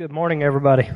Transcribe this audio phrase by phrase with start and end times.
[0.00, 0.88] Good morning, everybody.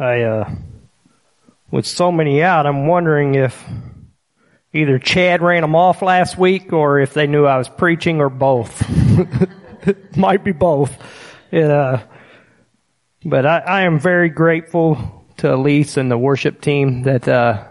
[0.00, 0.50] I, uh,
[1.70, 3.64] with so many out, I'm wondering if
[4.72, 8.28] either Chad ran them off last week or if they knew I was preaching or
[8.28, 8.82] both.
[10.16, 10.98] Might be both.
[11.52, 11.98] Uh,
[13.24, 17.62] but I, I, am very grateful to Elise and the worship team that, uh,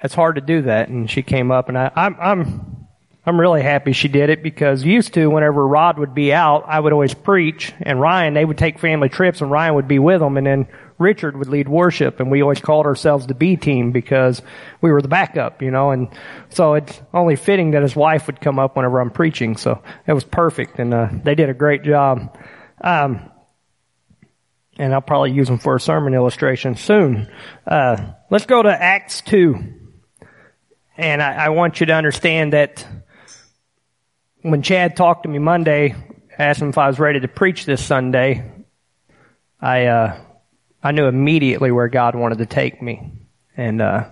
[0.00, 0.90] it's hard to do that.
[0.90, 2.85] And she came up and I, I'm, I'm
[3.26, 6.78] I'm really happy she did it because used to, whenever Rod would be out, I
[6.78, 10.20] would always preach and Ryan, they would take family trips and Ryan would be with
[10.20, 13.90] them and then Richard would lead worship and we always called ourselves the B team
[13.90, 14.42] because
[14.80, 16.08] we were the backup, you know, and
[16.50, 19.56] so it's only fitting that his wife would come up whenever I'm preaching.
[19.56, 22.38] So it was perfect and, uh, they did a great job.
[22.80, 23.28] Um,
[24.78, 27.28] and I'll probably use them for a sermon illustration soon.
[27.66, 29.56] Uh, let's go to Acts 2.
[30.96, 32.86] And I, I want you to understand that
[34.50, 35.94] when Chad talked to me Monday,
[36.38, 38.48] asked him if I was ready to preach this Sunday,
[39.60, 40.20] I uh,
[40.82, 43.12] I knew immediately where God wanted to take me,
[43.56, 44.10] and uh,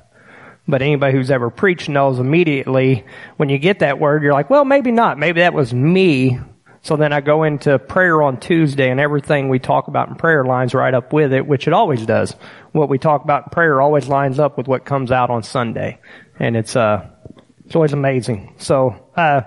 [0.66, 3.04] but anybody who's ever preached knows immediately
[3.36, 6.40] when you get that word, you're like, well, maybe not, maybe that was me.
[6.82, 10.44] So then I go into prayer on Tuesday, and everything we talk about in prayer
[10.44, 12.34] lines right up with it, which it always does.
[12.72, 16.00] What we talk about in prayer always lines up with what comes out on Sunday,
[16.40, 17.08] and it's uh,
[17.66, 18.56] it's always amazing.
[18.58, 19.10] So.
[19.14, 19.42] Uh,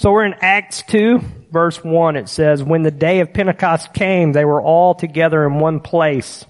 [0.00, 1.18] so we're in Acts 2,
[1.52, 2.16] verse 1.
[2.16, 6.46] It says, When the day of Pentecost came, they were all together in one place.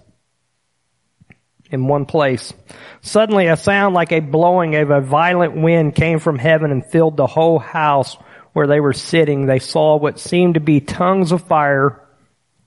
[1.69, 2.53] In one place.
[3.01, 7.17] Suddenly a sound like a blowing of a violent wind came from heaven and filled
[7.17, 8.15] the whole house
[8.53, 9.47] where they were sitting.
[9.47, 12.01] They saw what seemed to be tongues of fire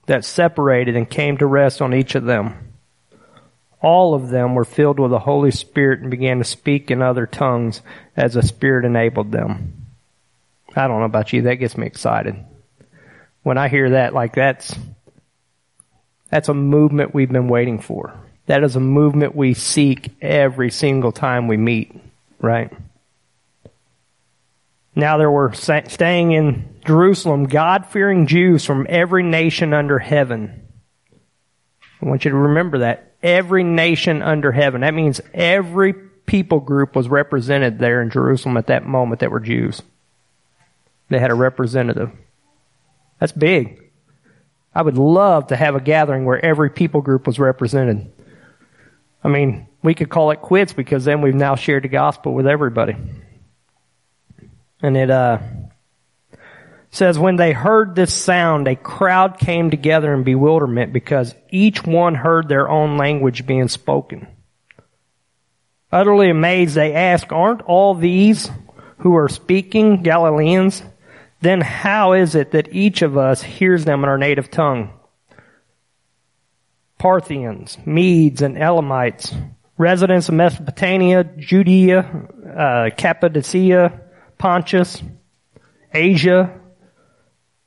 [0.07, 2.73] that separated and came to rest on each of them.
[3.81, 7.25] All of them were filled with the Holy Spirit and began to speak in other
[7.25, 7.81] tongues
[8.17, 9.82] as the Spirit enabled them.
[10.77, 12.35] I don't know about you, that gets me excited.
[13.43, 14.73] When I hear that, like that's,
[16.29, 18.17] that's a movement we've been waiting for.
[18.45, 21.95] That is a movement we seek every single time we meet,
[22.39, 22.71] right?
[24.95, 30.67] Now there were staying in Jerusalem God-fearing Jews from every nation under heaven.
[32.01, 33.13] I want you to remember that.
[33.23, 34.81] Every nation under heaven.
[34.81, 39.39] That means every people group was represented there in Jerusalem at that moment that were
[39.39, 39.81] Jews.
[41.13, 42.09] They had a representative.
[43.19, 43.91] That's big.
[44.73, 48.11] I would love to have a gathering where every people group was represented.
[49.23, 52.47] I mean, we could call it quits because then we've now shared the gospel with
[52.47, 52.95] everybody.
[54.81, 55.37] And it uh,
[56.89, 62.15] says, when they heard this sound, a crowd came together in bewilderment because each one
[62.15, 64.25] heard their own language being spoken.
[65.91, 68.49] Utterly amazed, they asked, aren't all these
[69.03, 70.81] who are speaking Galileans?
[71.43, 74.93] Then how is it that each of us hears them in our native tongue?
[76.97, 79.33] Parthians, Medes, and Elamites,
[79.77, 83.99] residents of Mesopotamia, Judea, uh, Cappadocia,
[84.37, 85.03] Pontus,
[85.93, 86.59] Asia,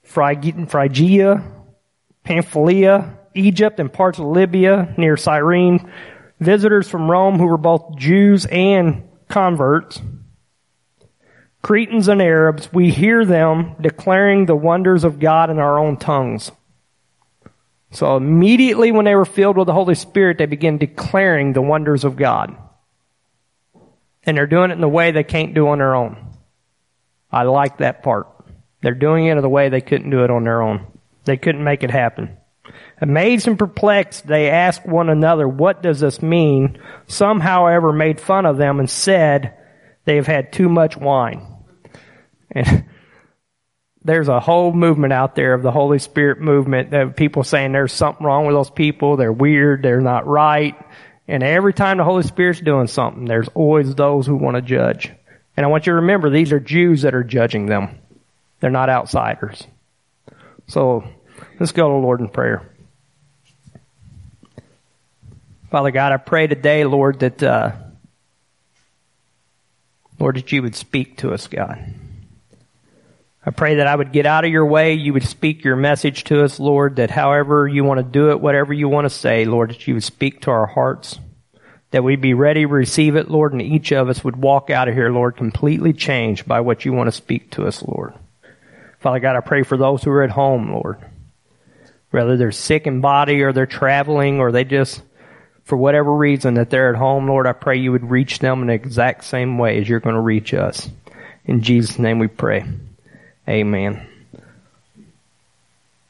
[0.03, 1.43] Phrygia,
[2.25, 5.91] Pamphylia, Egypt, and parts of Libya near Cyrene,
[6.41, 10.01] visitors from Rome who were both Jews and converts,
[11.67, 16.53] Cretans and Arabs, we hear them declaring the wonders of God in our own tongues.
[17.91, 22.05] So immediately when they were filled with the Holy Spirit, they begin declaring the wonders
[22.05, 22.55] of God.
[24.23, 26.37] And they're doing it in the way they can't do on their own.
[27.33, 28.29] I like that part.
[28.81, 30.87] They're doing it in the way they couldn't do it on their own.
[31.25, 32.37] They couldn't make it happen.
[33.01, 36.79] Amazed and perplexed, they asked one another, what does this mean?
[37.09, 39.53] Some, however, made fun of them and said,
[40.05, 41.55] they have had too much wine.
[42.51, 42.85] And
[44.05, 47.93] there's a whole movement out there of the Holy Spirit movement of people saying there's
[47.93, 50.75] something wrong with those people, they're weird, they're not right.
[51.29, 55.11] And every time the Holy Spirit's doing something, there's always those who want to judge.
[55.57, 57.99] And I want you to remember these are Jews that are judging them.
[58.61, 59.67] They're not outsiders.
[60.69, 61.05] So
[61.59, 62.63] let's go to the Lord in prayer.
[65.71, 67.73] Father God, I pray today, Lord, that uh,
[70.19, 71.93] Lord, that you would speak to us, God.
[73.49, 74.95] I pray that I would get out of your way.
[74.95, 78.41] You would speak your message to us, Lord, that however you want to do it,
[78.41, 81.21] whatever you want to say, Lord, that you would speak to our hearts,
[81.93, 84.89] that we'd be ready to receive it, Lord, and each of us would walk out
[84.89, 88.15] of here, Lord, completely changed by what you want to speak to us, Lord.
[88.99, 90.99] Father God, I pray for those who are at home, Lord.
[92.11, 95.01] Whether they're sick in body or they're traveling or they just,
[95.63, 98.67] for whatever reason that they're at home, Lord, I pray you would reach them in
[98.67, 100.91] the exact same way as you're going to reach us.
[101.45, 102.65] In Jesus' name we pray.
[103.49, 104.07] Amen.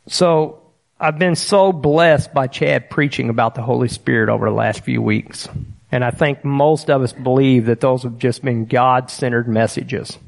[0.08, 0.62] So
[0.98, 5.02] I've been so blessed by Chad preaching about the Holy Spirit over the last few
[5.02, 5.48] weeks.
[5.92, 10.18] And I think most of us believe that those have just been God-centered messages.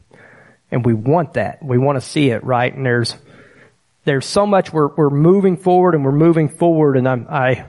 [0.70, 1.62] And we want that.
[1.62, 2.74] We want to see it, right?
[2.74, 3.16] And there's,
[4.04, 7.64] there's so much we're, we're moving forward and we're moving forward and I'm, I,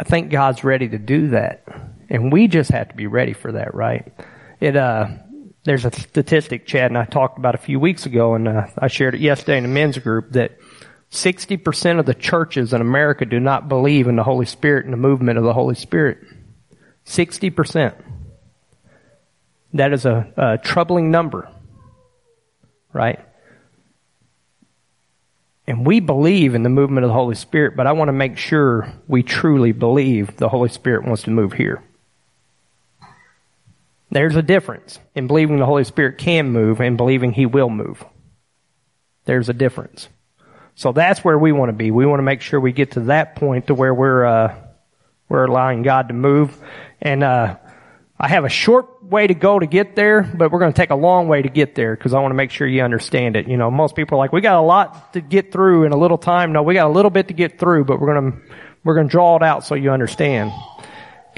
[0.00, 1.64] I think God's ready to do that.
[2.08, 4.10] And we just have to be ready for that, right?
[4.60, 5.08] It, uh,
[5.64, 8.88] there's a statistic, Chad and I talked about a few weeks ago, and uh, I
[8.88, 10.58] shared it yesterday in a men's group that
[11.10, 14.98] 60% of the churches in America do not believe in the Holy Spirit and the
[14.98, 16.18] movement of the Holy Spirit.
[17.06, 17.94] 60%.
[19.74, 21.50] That is a, a troubling number,
[22.92, 23.20] right?
[25.66, 28.38] And we believe in the movement of the Holy Spirit, but I want to make
[28.38, 31.82] sure we truly believe the Holy Spirit wants to move here.
[34.10, 38.04] There's a difference in believing the Holy Spirit can move and believing He will move.
[39.24, 40.08] There's a difference.
[40.74, 41.90] So that's where we want to be.
[41.90, 44.54] We want to make sure we get to that point to where we're, uh,
[45.28, 46.56] we're allowing God to move.
[47.02, 47.56] And, uh,
[48.20, 50.90] I have a short way to go to get there, but we're going to take
[50.90, 53.46] a long way to get there because I want to make sure you understand it.
[53.46, 55.96] You know, most people are like, we got a lot to get through in a
[55.96, 56.52] little time.
[56.52, 58.38] No, we got a little bit to get through, but we're going to,
[58.82, 60.50] we're going to draw it out so you understand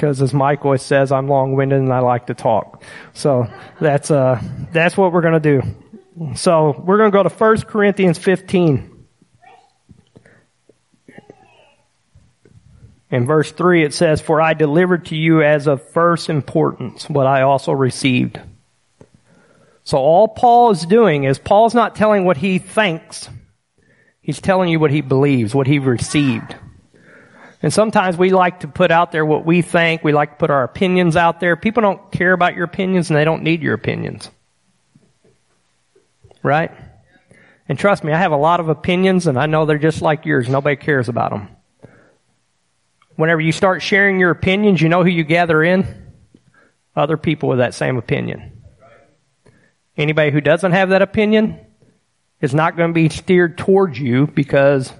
[0.00, 2.82] because as Mike always says, I'm long-winded and I like to talk.
[3.12, 3.46] So
[3.78, 4.40] that's, uh,
[4.72, 6.36] that's what we're to do.
[6.36, 9.06] So we're to go to 1 Corinthians 15.
[13.10, 17.26] In verse 3 it says, For I delivered to you as of first importance what
[17.26, 18.40] I also received.
[19.84, 23.28] So all Paul is doing is Paul's not telling what he thinks.
[24.22, 26.54] He's telling you what he believes, what he received.
[27.62, 30.02] And sometimes we like to put out there what we think.
[30.02, 31.56] We like to put our opinions out there.
[31.56, 34.30] People don't care about your opinions and they don't need your opinions.
[36.42, 36.70] Right?
[37.68, 40.24] And trust me, I have a lot of opinions and I know they're just like
[40.24, 40.48] yours.
[40.48, 41.48] Nobody cares about them.
[43.16, 45.86] Whenever you start sharing your opinions, you know who you gather in?
[46.96, 48.62] Other people with that same opinion.
[49.98, 51.60] Anybody who doesn't have that opinion
[52.40, 54.94] is not going to be steered towards you because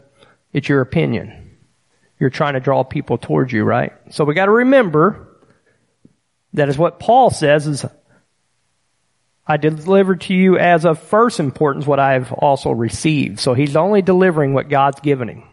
[0.52, 1.39] it's your opinion
[2.20, 3.92] you're trying to draw people towards you, right?
[4.10, 5.26] So we got to remember
[6.52, 7.84] that is what Paul says is
[9.46, 13.40] I delivered to you as of first importance what I have also received.
[13.40, 15.44] So he's only delivering what God's given him.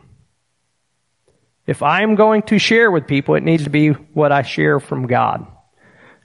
[1.65, 4.79] If I am going to share with people, it needs to be what I share
[4.79, 5.47] from God.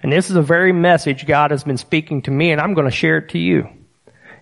[0.03, 2.89] And this is a very message God has been speaking to me and I'm going
[2.89, 3.69] to share it to you.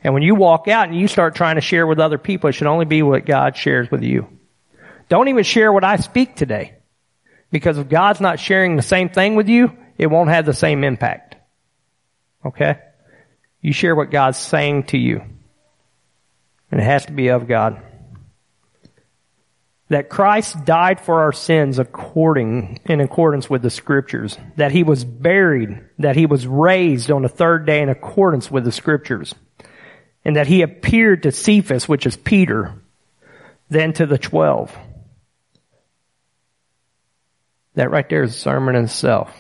[0.02, 2.54] And when you walk out and you start trying to share with other people, it
[2.54, 4.39] should only be what God shares with you.
[5.10, 6.76] Don't even share what I speak today.
[7.50, 10.84] Because if God's not sharing the same thing with you, it won't have the same
[10.84, 11.34] impact.
[12.46, 12.78] Okay?
[13.60, 15.20] You share what God's saying to you.
[16.70, 17.82] And it has to be of God.
[19.88, 24.38] That Christ died for our sins according, in accordance with the scriptures.
[24.54, 28.64] That he was buried, that he was raised on the third day in accordance with
[28.64, 29.34] the scriptures.
[30.24, 32.74] And that he appeared to Cephas, which is Peter,
[33.68, 34.72] then to the twelve.
[37.74, 39.34] That right there is a sermon in itself.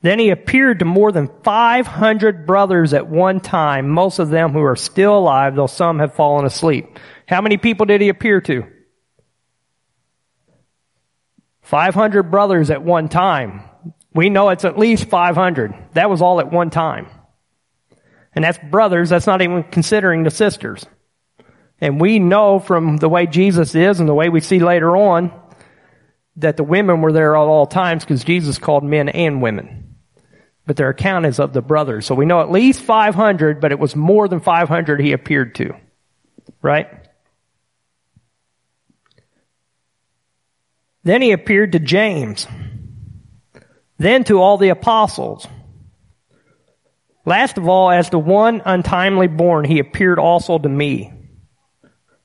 [0.00, 4.62] Then he appeared to more than 500 brothers at one time, most of them who
[4.62, 6.98] are still alive, though some have fallen asleep.
[7.26, 8.64] How many people did he appear to?
[11.62, 13.62] 500 brothers at one time.
[14.14, 15.74] We know it's at least 500.
[15.94, 17.08] That was all at one time.
[18.34, 20.86] And that's brothers, that's not even considering the sisters.
[21.80, 25.32] And we know from the way Jesus is and the way we see later on
[26.38, 29.96] that the women were there at all times because Jesus called men and women.
[30.66, 32.06] But their account is of the brothers.
[32.06, 35.74] So we know at least 500, but it was more than 500 he appeared to.
[36.62, 36.88] Right?
[41.04, 42.46] Then he appeared to James.
[43.98, 45.46] Then to all the apostles.
[47.24, 51.12] Last of all, as the one untimely born, he appeared also to me.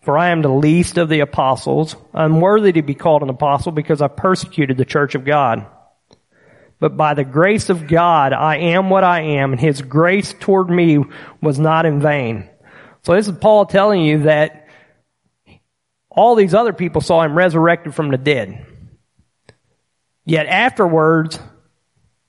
[0.04, 4.02] For I am the least of the apostles, unworthy to be called an apostle because
[4.02, 5.66] I persecuted the church of God.
[6.80, 10.70] But by the grace of God, I am what I am, and his grace toward
[10.70, 11.00] me
[11.42, 12.50] was not in vain.
[13.04, 14.68] So this is Paul telling you that
[16.10, 18.66] all these other people saw him resurrected from the dead.
[20.26, 21.40] Yet afterwards,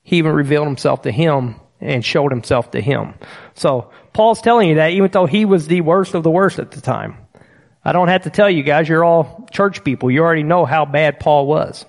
[0.03, 3.15] he even revealed himself to him and showed himself to him.
[3.55, 6.71] So Paul's telling you that even though he was the worst of the worst at
[6.71, 7.24] the time.
[7.85, 10.11] I don't have to tell you guys, you're all church people.
[10.11, 11.85] You already know how bad Paul was.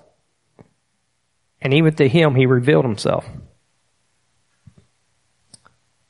[1.62, 3.26] And even to him, he revealed himself.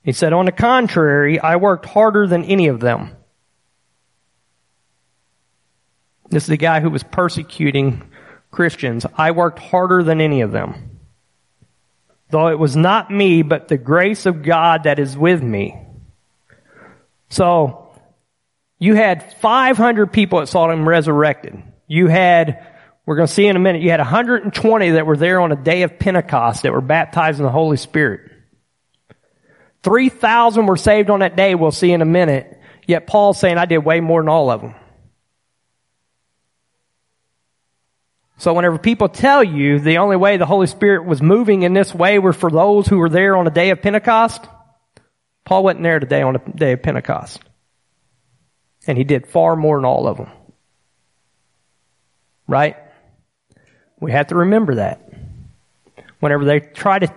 [0.04, 3.16] He said, on the contrary, I worked harder than any of them.
[6.30, 8.04] This is the guy who was persecuting
[8.52, 9.06] Christians.
[9.16, 11.00] I worked harder than any of them.
[12.30, 15.80] Though it was not me, but the grace of God that is with me.
[17.30, 17.85] So,
[18.80, 21.62] you had 500 people that saw him resurrected.
[21.88, 22.66] You had,
[23.06, 25.56] we're going to see in a minute, you had 120 that were there on a
[25.56, 28.32] day of Pentecost that were baptized in the Holy Spirit.
[29.84, 32.60] 3,000 were saved on that day, we'll see in a minute.
[32.88, 34.76] Yet Paul's saying I did way more than all of them.
[38.38, 41.96] So whenever people tell you the only way the Holy Spirit was moving in this
[41.96, 44.44] way were for those who were there on the day of Pentecost,
[45.46, 47.42] Paul wasn't there today on the day of Pentecost.
[48.88, 50.30] And he did far more than all of them.
[52.48, 52.78] Right?
[54.00, 55.02] We have to remember that.
[56.20, 57.14] Whenever they try to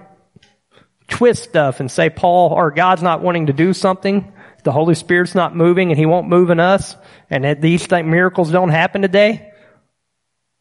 [1.08, 4.32] twist stuff and say Paul or God's not wanting to do something,
[4.64, 6.96] the Holy Spirit's not moving and He won't move in us,
[7.30, 9.52] and that these miracles don't happen today,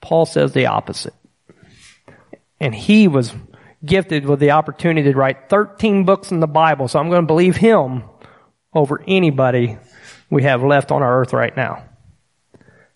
[0.01, 1.13] Paul says the opposite.
[2.59, 3.33] And he was
[3.85, 7.27] gifted with the opportunity to write 13 books in the Bible, so I'm going to
[7.27, 8.03] believe him
[8.73, 9.77] over anybody
[10.29, 11.83] we have left on our earth right now.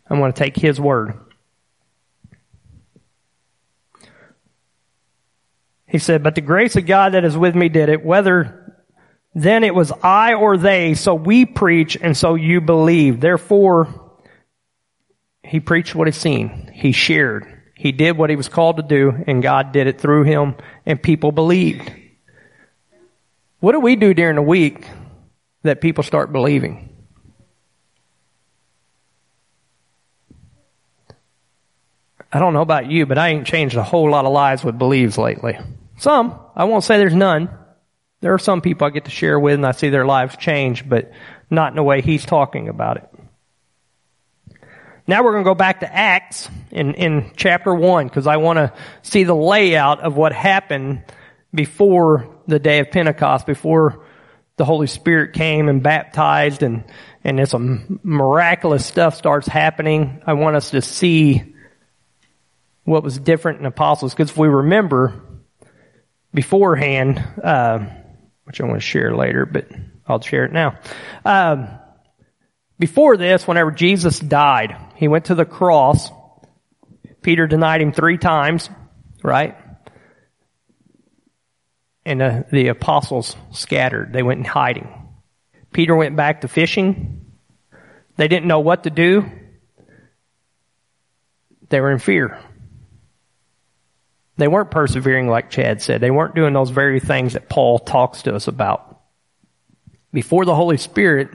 [0.09, 1.13] I'm going to take his word.
[5.87, 8.57] He said, but the grace of God that is with me did it, whether
[9.33, 13.19] then it was I or they, so we preach and so you believe.
[13.19, 14.11] Therefore,
[15.43, 16.71] he preached what he seen.
[16.73, 17.45] He shared.
[17.75, 21.01] He did what he was called to do and God did it through him and
[21.01, 21.91] people believed.
[23.59, 24.87] What do we do during the week
[25.63, 26.90] that people start believing?
[32.33, 34.77] I don't know about you, but I ain't changed a whole lot of lives with
[34.77, 35.57] believes lately.
[35.97, 36.39] Some.
[36.55, 37.49] I won't say there's none.
[38.21, 40.87] There are some people I get to share with and I see their lives change,
[40.87, 41.11] but
[41.49, 43.09] not in the way he's talking about it.
[45.07, 48.57] Now we're going to go back to Acts in, in chapter 1 because I want
[48.57, 48.71] to
[49.01, 51.03] see the layout of what happened
[51.53, 54.05] before the day of Pentecost, before
[54.57, 56.85] the Holy Spirit came and baptized and,
[57.23, 60.21] and some miraculous stuff starts happening.
[60.25, 61.50] I want us to see
[62.91, 65.21] what was different in apostles because if we remember,
[66.33, 67.79] beforehand, uh,
[68.43, 69.67] which I want to share later, but
[70.07, 70.77] I'll share it now.
[71.25, 71.67] Um,
[72.79, 76.09] before this, whenever Jesus died, he went to the cross.
[77.21, 78.69] Peter denied him three times,
[79.23, 79.55] right?
[82.05, 84.11] And uh, the apostles scattered.
[84.11, 84.89] They went in hiding.
[85.71, 87.31] Peter went back to fishing.
[88.17, 89.29] They didn't know what to do.
[91.69, 92.39] They were in fear.
[94.37, 96.01] They weren't persevering like Chad said.
[96.01, 98.99] They weren't doing those very things that Paul talks to us about.
[100.13, 101.29] Before the Holy Spirit,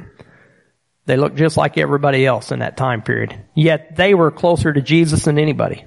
[1.05, 3.38] they looked just like everybody else in that time period.
[3.55, 5.85] Yet they were closer to Jesus than anybody.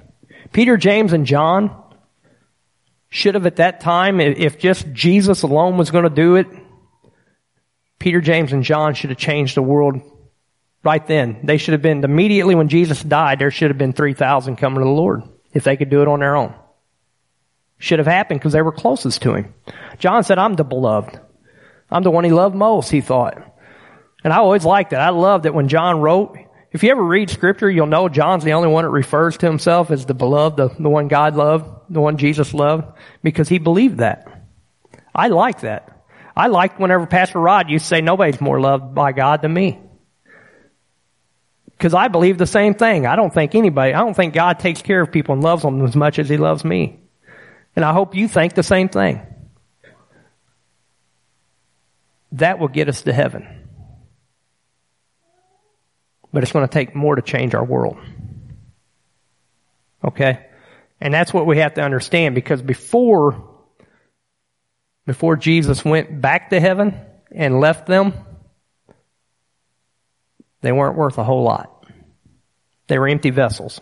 [0.52, 1.76] Peter, James, and John
[3.10, 6.46] should have at that time, if just Jesus alone was going to do it,
[7.98, 10.00] Peter, James, and John should have changed the world
[10.82, 11.40] right then.
[11.44, 14.84] They should have been, immediately when Jesus died, there should have been 3,000 coming to
[14.84, 16.54] the Lord if they could do it on their own
[17.80, 19.54] should have happened because they were closest to him.
[19.98, 21.18] John said, I'm the beloved.
[21.90, 23.42] I'm the one he loved most, he thought.
[24.22, 25.00] And I always liked that.
[25.00, 26.38] I loved that when John wrote,
[26.72, 29.90] if you ever read scripture, you'll know John's the only one that refers to himself
[29.90, 32.86] as the beloved, the, the one God loved, the one Jesus loved,
[33.22, 34.28] because he believed that.
[35.14, 36.04] I like that.
[36.36, 39.80] I liked whenever Pastor Rod used to say nobody's more loved by God than me.
[41.76, 43.06] Because I believe the same thing.
[43.06, 45.82] I don't think anybody, I don't think God takes care of people and loves them
[45.82, 47.00] as much as he loves me.
[47.76, 49.22] And I hope you think the same thing.
[52.32, 53.46] That will get us to heaven.
[56.32, 57.98] But it's going to take more to change our world.
[60.04, 60.46] Okay?
[61.00, 63.48] And that's what we have to understand because before,
[65.06, 67.00] before Jesus went back to heaven
[67.32, 68.12] and left them,
[70.60, 71.84] they weren't worth a whole lot.
[72.86, 73.80] They were empty vessels.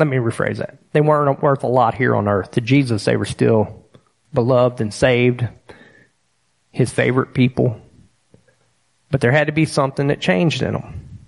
[0.00, 0.78] Let me rephrase that.
[0.92, 2.52] They weren't worth a lot here on earth.
[2.52, 3.84] To Jesus, they were still
[4.32, 5.46] beloved and saved,
[6.70, 7.78] his favorite people.
[9.10, 11.18] But there had to be something that changed in them.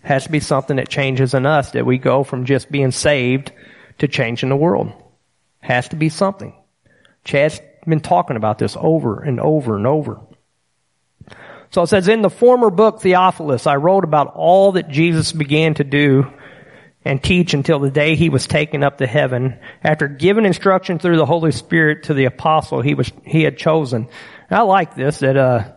[0.00, 3.52] Has to be something that changes in us that we go from just being saved
[3.98, 4.92] to changing the world.
[5.60, 6.52] Has to be something.
[7.24, 10.18] Chad's been talking about this over and over and over.
[11.70, 15.74] So it says, in the former book, Theophilus, I wrote about all that Jesus began
[15.74, 16.32] to do
[17.06, 21.16] and teach until the day he was taken up to heaven after giving instruction through
[21.16, 24.08] the Holy Spirit to the apostle he was, he had chosen.
[24.50, 25.72] And I like this that, uh,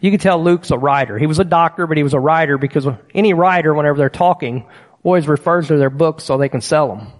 [0.00, 1.18] you can tell Luke's a writer.
[1.18, 4.66] He was a doctor, but he was a writer because any writer, whenever they're talking,
[5.02, 7.12] always refers to their books so they can sell them.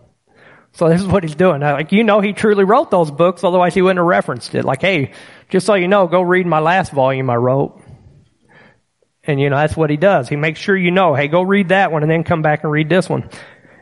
[0.73, 1.61] So this is what he's doing.
[1.61, 4.65] Now, Like, you know, he truly wrote those books, otherwise he wouldn't have referenced it.
[4.65, 5.13] Like, hey,
[5.49, 7.83] just so you know, go read my last volume I wrote.
[9.31, 10.29] And you know, that's what he does.
[10.29, 12.73] He makes sure you know, hey, go read that one and then come back and
[12.73, 13.31] read this one.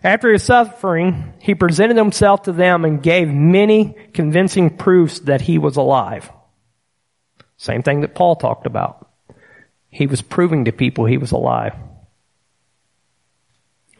[0.04, 5.58] After his suffering, he presented himself to them and gave many convincing proofs that he
[5.58, 6.30] was alive.
[7.56, 9.10] Same thing that Paul talked about.
[9.88, 11.74] He was proving to people he was alive.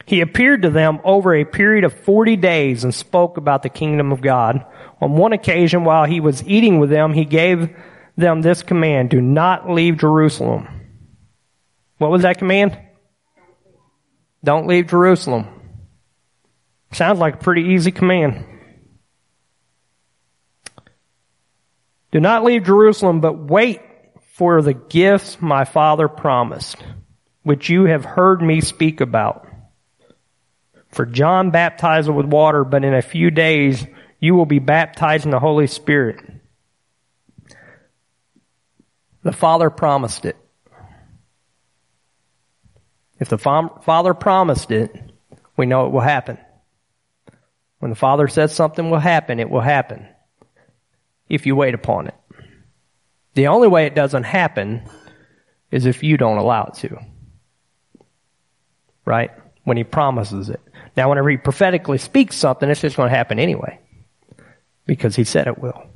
[0.05, 4.11] He appeared to them over a period of 40 days and spoke about the kingdom
[4.11, 4.65] of God.
[5.01, 7.75] On one occasion, while he was eating with them, he gave
[8.15, 10.78] them this command, do not leave Jerusalem.
[11.99, 12.77] What was that command?
[14.43, 15.47] Don't leave Jerusalem.
[16.91, 18.45] Sounds like a pretty easy command.
[22.11, 23.81] Do not leave Jerusalem, but wait
[24.33, 26.77] for the gifts my father promised,
[27.43, 29.45] which you have heard me speak about.
[30.91, 33.85] For John baptized with water, but in a few days
[34.19, 36.23] you will be baptized in the Holy Spirit.
[39.21, 40.37] The Father promised it.
[43.19, 44.95] If the Father promised it,
[45.57, 46.37] we know it will happen.
[47.79, 50.07] When the Father says something will happen, it will happen.
[51.27, 52.15] If you wait upon it.
[53.33, 54.83] The only way it doesn't happen
[55.69, 56.97] is if you don't allow it to.
[59.05, 59.31] Right?
[59.63, 60.61] When He promises it.
[60.97, 63.79] Now, whenever He prophetically speaks something, it's just going to happen anyway.
[64.85, 65.88] Because He said it will.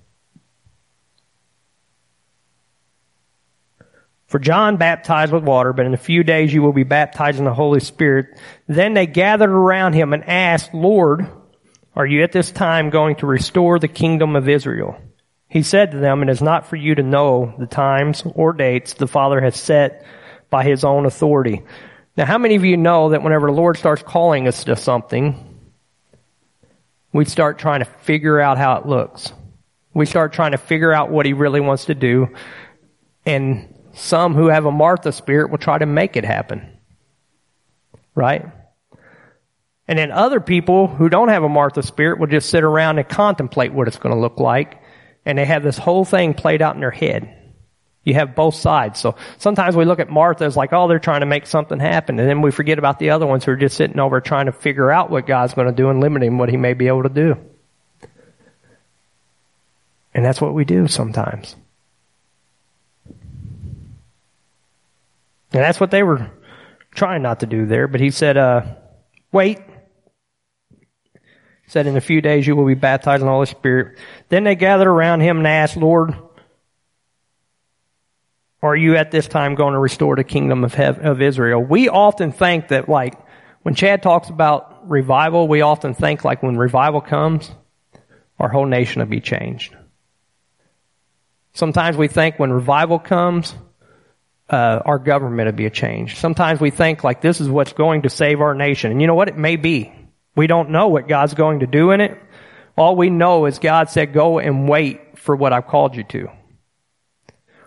[4.33, 7.45] For John baptized with water, but in a few days you will be baptized in
[7.45, 8.35] the Holy Spirit.
[8.67, 11.27] Then they gathered around him and asked, Lord,
[11.95, 14.99] are you at this time going to restore the kingdom of Israel?
[15.49, 18.95] He said to them, It is not for you to know the times or dates
[18.95, 20.03] the Father has set
[20.49, 21.61] by his own authority.
[22.17, 25.59] Now, how many of you know that whenever the Lord starts calling us to something,
[27.11, 29.31] we start trying to figure out how it looks?
[29.93, 32.29] We start trying to figure out what he really wants to do.
[33.27, 36.77] And some who have a Martha spirit will try to make it happen.
[38.15, 38.45] Right?
[39.87, 43.07] And then other people who don't have a Martha spirit will just sit around and
[43.07, 44.81] contemplate what it's going to look like.
[45.25, 47.37] And they have this whole thing played out in their head.
[48.03, 48.99] You have both sides.
[48.99, 52.19] So sometimes we look at Martha as like, oh, they're trying to make something happen.
[52.19, 54.51] And then we forget about the other ones who are just sitting over trying to
[54.51, 57.09] figure out what God's going to do and limiting what he may be able to
[57.09, 57.37] do.
[60.13, 61.55] And that's what we do sometimes.
[65.53, 66.31] And that's what they were
[66.95, 67.87] trying not to do there.
[67.87, 68.63] But he said, uh,
[69.31, 69.59] wait.
[71.11, 73.99] He said, in a few days you will be baptized in the Holy Spirit.
[74.29, 76.15] Then they gathered around him and asked, Lord,
[78.61, 81.61] are you at this time going to restore the kingdom of, of Israel?
[81.61, 83.15] We often think that like,
[83.61, 87.51] when Chad talks about revival, we often think like when revival comes,
[88.39, 89.75] our whole nation will be changed.
[91.53, 93.55] Sometimes we think when revival comes,
[94.49, 96.17] uh, our government would be a change.
[96.17, 98.91] Sometimes we think like this is what's going to save our nation.
[98.91, 99.29] And you know what?
[99.29, 99.93] It may be.
[100.35, 102.19] We don't know what God's going to do in it.
[102.75, 106.29] All we know is God said, go and wait for what I've called you to.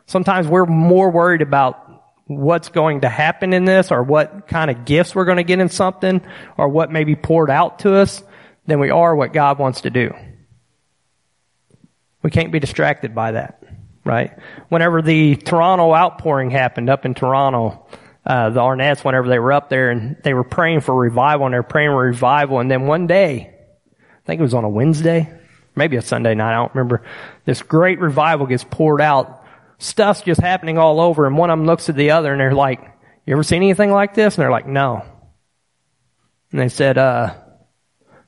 [0.07, 1.83] Sometimes we're more worried about
[2.27, 5.61] what's going to happen in this or what kind of gifts we're going to get
[5.61, 6.21] in something
[6.57, 8.23] or what may be poured out to us
[8.67, 10.13] than we are what God wants to do.
[12.23, 13.63] We can't be distracted by that
[14.07, 14.39] right?
[14.69, 17.87] Whenever the Toronto outpouring happened up in Toronto,
[18.25, 21.53] uh, the Arnott's, whenever they were up there and they were praying for revival and
[21.53, 23.53] they were praying for revival and then one day,
[23.93, 25.29] I think it was on a Wednesday,
[25.75, 27.05] maybe a Sunday night, I don't remember,
[27.45, 29.45] this great revival gets poured out.
[29.79, 32.55] Stuff's just happening all over and one of them looks at the other and they're
[32.55, 32.81] like,
[33.27, 34.37] you ever seen anything like this?
[34.37, 35.05] And they're like, no.
[36.53, 37.35] And they said, uh,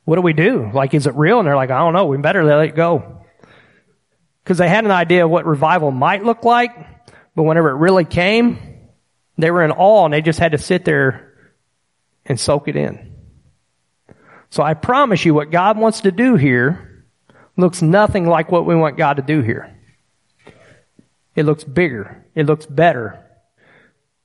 [0.04, 0.70] what do we do?
[0.74, 1.38] Like, is it real?
[1.38, 2.06] And they're like, I don't know.
[2.06, 3.18] We better let it go
[4.48, 6.74] because they had an idea of what revival might look like,
[7.34, 8.58] but whenever it really came,
[9.36, 11.52] they were in awe and they just had to sit there
[12.24, 13.14] and soak it in.
[14.48, 17.04] So I promise you what God wants to do here
[17.58, 19.76] looks nothing like what we want God to do here.
[21.36, 22.24] It looks bigger.
[22.34, 23.22] It looks better.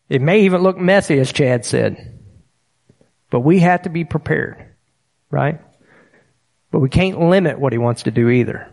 [0.07, 2.17] It may even look messy, as Chad said.
[3.29, 4.73] But we have to be prepared,
[5.29, 5.59] right?
[6.71, 8.72] But we can't limit what he wants to do either.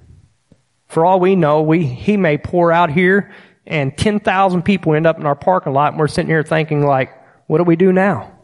[0.91, 3.33] For all we know, we, he may pour out here
[3.67, 7.11] and 10,000 people end up in our parking lot and we're sitting here thinking like,
[7.47, 8.41] what do we do now?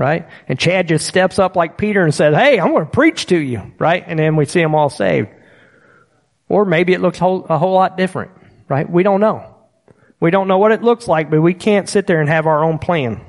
[0.00, 0.26] right?
[0.48, 3.38] And Chad just steps up like Peter and says, Hey, I'm going to preach to
[3.38, 4.02] you, right?
[4.06, 5.28] And then we see them all saved.
[6.48, 8.32] Or maybe it looks whole, a whole lot different,
[8.66, 8.88] right?
[8.88, 9.56] We don't know.
[10.18, 12.64] We don't know what it looks like, but we can't sit there and have our
[12.64, 13.24] own plan.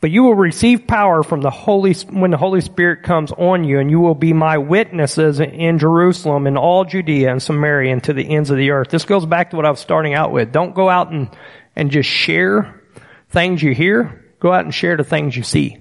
[0.00, 3.78] But you will receive power from the Holy, when the Holy Spirit comes on you,
[3.78, 8.14] and you will be my witnesses in Jerusalem and all Judea and Samaria and to
[8.14, 8.88] the ends of the earth.
[8.88, 10.52] This goes back to what I was starting out with.
[10.52, 11.28] Don't go out and,
[11.76, 12.82] and just share
[13.28, 14.24] things you hear.
[14.40, 15.76] Go out and share the things you see.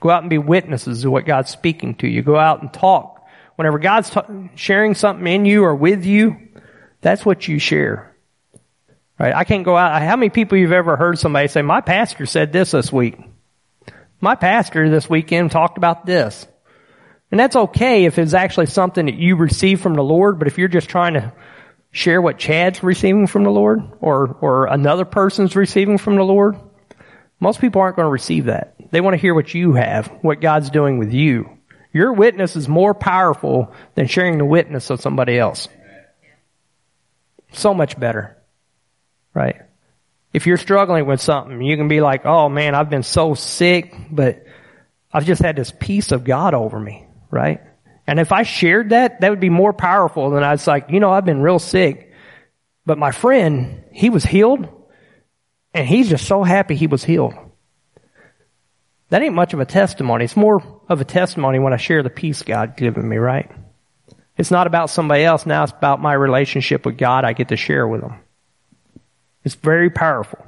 [0.00, 2.22] Go out and be witnesses of what God's speaking to you.
[2.22, 3.24] Go out and talk.
[3.56, 6.36] Whenever God's ta- sharing something in you or with you,
[7.00, 8.11] that's what you share.
[9.22, 9.36] Right?
[9.36, 10.02] I can't go out.
[10.02, 13.16] How many people you've ever heard somebody say, my pastor said this this week?
[14.20, 16.44] My pastor this weekend talked about this.
[17.30, 20.58] And that's okay if it's actually something that you receive from the Lord, but if
[20.58, 21.32] you're just trying to
[21.92, 26.56] share what Chad's receiving from the Lord or, or another person's receiving from the Lord,
[27.38, 28.74] most people aren't going to receive that.
[28.90, 31.48] They want to hear what you have, what God's doing with you.
[31.92, 35.68] Your witness is more powerful than sharing the witness of somebody else.
[37.52, 38.36] So much better
[39.34, 39.56] right?
[40.32, 43.94] If you're struggling with something, you can be like, oh man, I've been so sick,
[44.10, 44.46] but
[45.12, 47.60] I've just had this peace of God over me, right?
[48.06, 51.00] And if I shared that, that would be more powerful than I was like, you
[51.00, 52.12] know, I've been real sick,
[52.86, 54.68] but my friend, he was healed
[55.74, 57.34] and he's just so happy he was healed.
[59.10, 60.24] That ain't much of a testimony.
[60.24, 63.50] It's more of a testimony when I share the peace God given me, right?
[64.38, 65.44] It's not about somebody else.
[65.44, 68.20] Now it's about my relationship with God I get to share with them.
[69.44, 70.44] It's very powerful.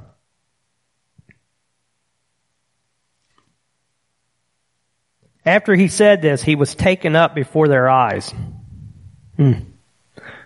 [5.45, 8.33] After he said this, he was taken up before their eyes.
[9.37, 9.53] Hmm.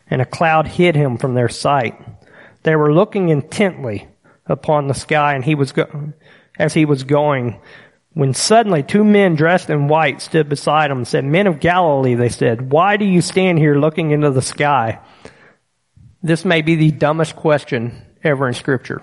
[0.10, 2.00] And a cloud hid him from their sight.
[2.64, 4.08] They were looking intently
[4.46, 6.14] upon the sky and he was go-
[6.58, 7.62] as he was going
[8.14, 12.16] when suddenly two men dressed in white stood beside him and said, Men of Galilee,
[12.16, 15.00] they said, why do you stand here looking into the sky?
[16.22, 19.02] This may be the dumbest question ever in scripture.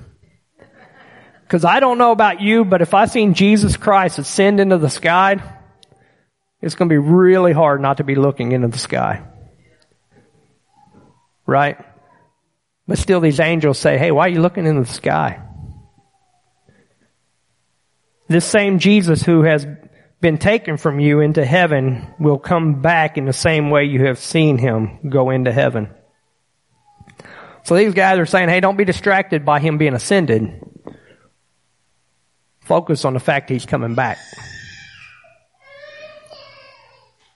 [1.48, 4.90] Cause I don't know about you, but if I seen Jesus Christ ascend into the
[4.90, 5.36] sky,
[6.60, 9.22] it's going to be really hard not to be looking into the sky.
[11.46, 11.78] Right?
[12.88, 15.40] But still these angels say, hey, why are you looking into the sky?
[18.28, 19.66] This same Jesus who has
[20.20, 24.18] been taken from you into heaven will come back in the same way you have
[24.18, 25.94] seen him go into heaven.
[27.66, 30.62] So these guys are saying, hey, don't be distracted by him being ascended.
[32.60, 34.18] Focus on the fact he's coming back.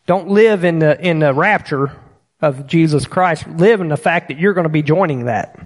[0.07, 1.97] Don't live in the, in the rapture
[2.41, 3.49] of Jesus Christ.
[3.49, 5.59] Live in the fact that you're going to be joining that.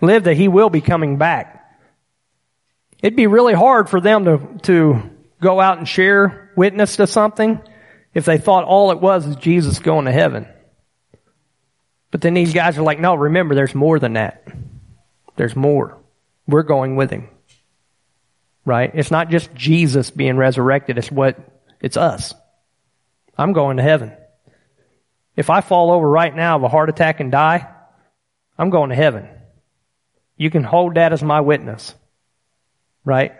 [0.00, 1.70] Live that he will be coming back.
[3.02, 5.02] It'd be really hard for them to, to
[5.42, 7.60] go out and share witness to something
[8.14, 10.46] if they thought all it was is Jesus going to heaven.
[12.10, 14.46] But then these guys are like, no, remember, there's more than that.
[15.36, 15.98] There's more.
[16.46, 17.28] We're going with him.
[18.64, 18.90] Right?
[18.94, 20.98] It's not just Jesus being resurrected.
[20.98, 21.38] It's what,
[21.80, 22.34] it's us.
[23.36, 24.12] I'm going to heaven.
[25.36, 27.68] If I fall over right now of a heart attack and die,
[28.58, 29.28] I'm going to heaven.
[30.36, 31.94] You can hold that as my witness.
[33.04, 33.32] Right?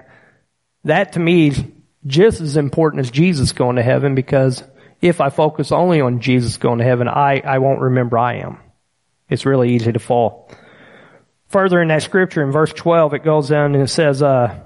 [0.85, 1.63] That to me is
[2.07, 4.63] just as important as Jesus going to heaven because
[5.01, 8.59] if I focus only on Jesus going to heaven, I, I won't remember I am.
[9.29, 10.51] It's really easy to fall.
[11.49, 14.59] Further in that scripture, in verse 12, it goes down and it says, uh,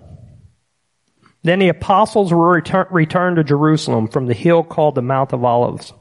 [1.43, 5.45] Then the apostles were return, returned to Jerusalem from the hill called the Mount of
[5.45, 5.93] Olives.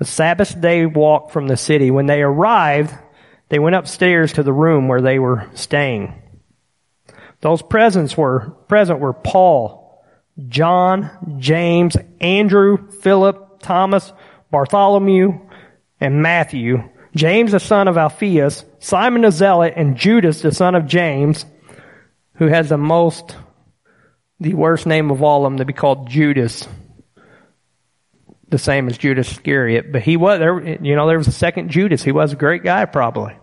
[0.00, 1.90] A Sabbath day walk from the city.
[1.90, 2.92] When they arrived,
[3.48, 6.20] they went upstairs to the room where they were staying.
[7.40, 9.81] Those presents were, present were Paul,
[10.48, 14.12] John, James, Andrew, Philip, Thomas,
[14.50, 15.38] Bartholomew,
[16.00, 20.86] and Matthew, James the son of Alphaeus, Simon the Zealot, and Judas the son of
[20.86, 21.44] James,
[22.34, 23.36] who has the most,
[24.40, 26.66] the worst name of all of them to be called Judas.
[28.48, 31.70] The same as Judas Iscariot, but he was there, you know, there was a second
[31.70, 32.02] Judas.
[32.02, 33.34] He was a great guy probably.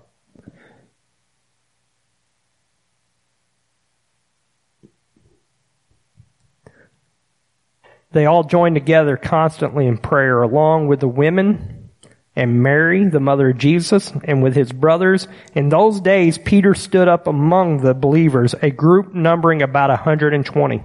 [8.12, 11.90] They all joined together constantly in prayer along with the women
[12.36, 15.28] and Mary, the mother of Jesus, and with his brothers.
[15.54, 20.84] In those days, Peter stood up among the believers, a group numbering about 120.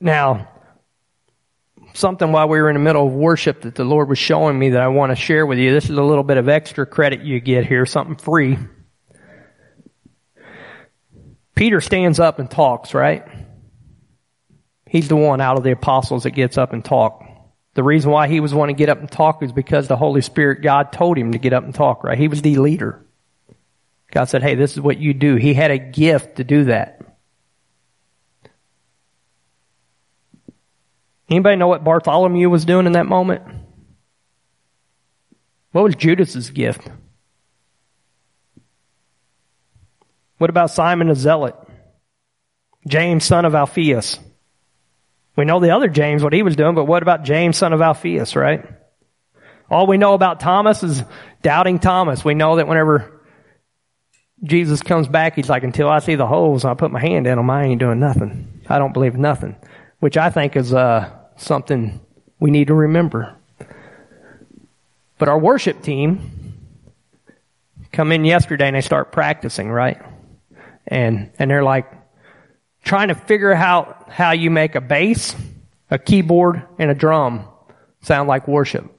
[0.00, 0.48] Now,
[1.94, 4.70] something while we were in the middle of worship that the Lord was showing me
[4.70, 5.72] that I want to share with you.
[5.72, 8.58] This is a little bit of extra credit you get here, something free.
[11.54, 13.26] Peter stands up and talks, right?
[14.88, 17.24] He's the one out of the apostles that gets up and talk.
[17.74, 20.22] The reason why he was wanting to get up and talk is because the Holy
[20.22, 22.16] Spirit, God told him to get up and talk, right?
[22.16, 23.04] He was the leader.
[24.10, 25.36] God said, hey, this is what you do.
[25.36, 27.00] He had a gift to do that.
[31.28, 33.42] Anybody know what Bartholomew was doing in that moment?
[35.72, 36.88] What was Judas's gift?
[40.38, 41.56] What about Simon the Zealot?
[42.86, 44.18] James, son of Alphaeus.
[45.36, 47.82] We know the other James, what he was doing, but what about James, son of
[47.82, 48.64] Alphaeus, right?
[49.70, 51.02] All we know about Thomas is
[51.42, 52.24] doubting Thomas.
[52.24, 53.20] We know that whenever
[54.42, 57.36] Jesus comes back, he's like, until I see the holes I put my hand in
[57.36, 58.62] them, I ain't doing nothing.
[58.68, 59.56] I don't believe nothing.
[59.98, 62.00] Which I think is, uh, something
[62.40, 63.34] we need to remember.
[65.18, 66.54] But our worship team
[67.92, 70.00] come in yesterday and they start practicing, right?
[70.86, 71.90] And, and they're like
[72.86, 75.34] trying to figure out how you make a bass,
[75.90, 77.46] a keyboard, and a drum
[78.00, 78.90] sound like worship.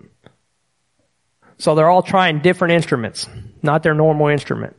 [1.57, 3.27] So they're all trying different instruments,
[3.63, 4.75] not their normal instrument.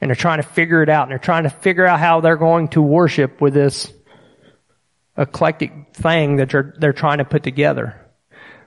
[0.00, 2.36] And they're trying to figure it out and they're trying to figure out how they're
[2.36, 3.90] going to worship with this
[5.16, 7.96] eclectic thing that they're, they're trying to put together.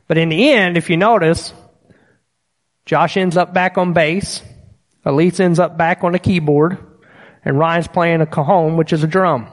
[0.08, 1.54] But in the end, if you notice,
[2.86, 4.42] Josh ends up back on bass,
[5.06, 6.80] Elise ends up back on the keyboard,
[7.44, 9.48] and Ryan's playing a cajon, which is a drum.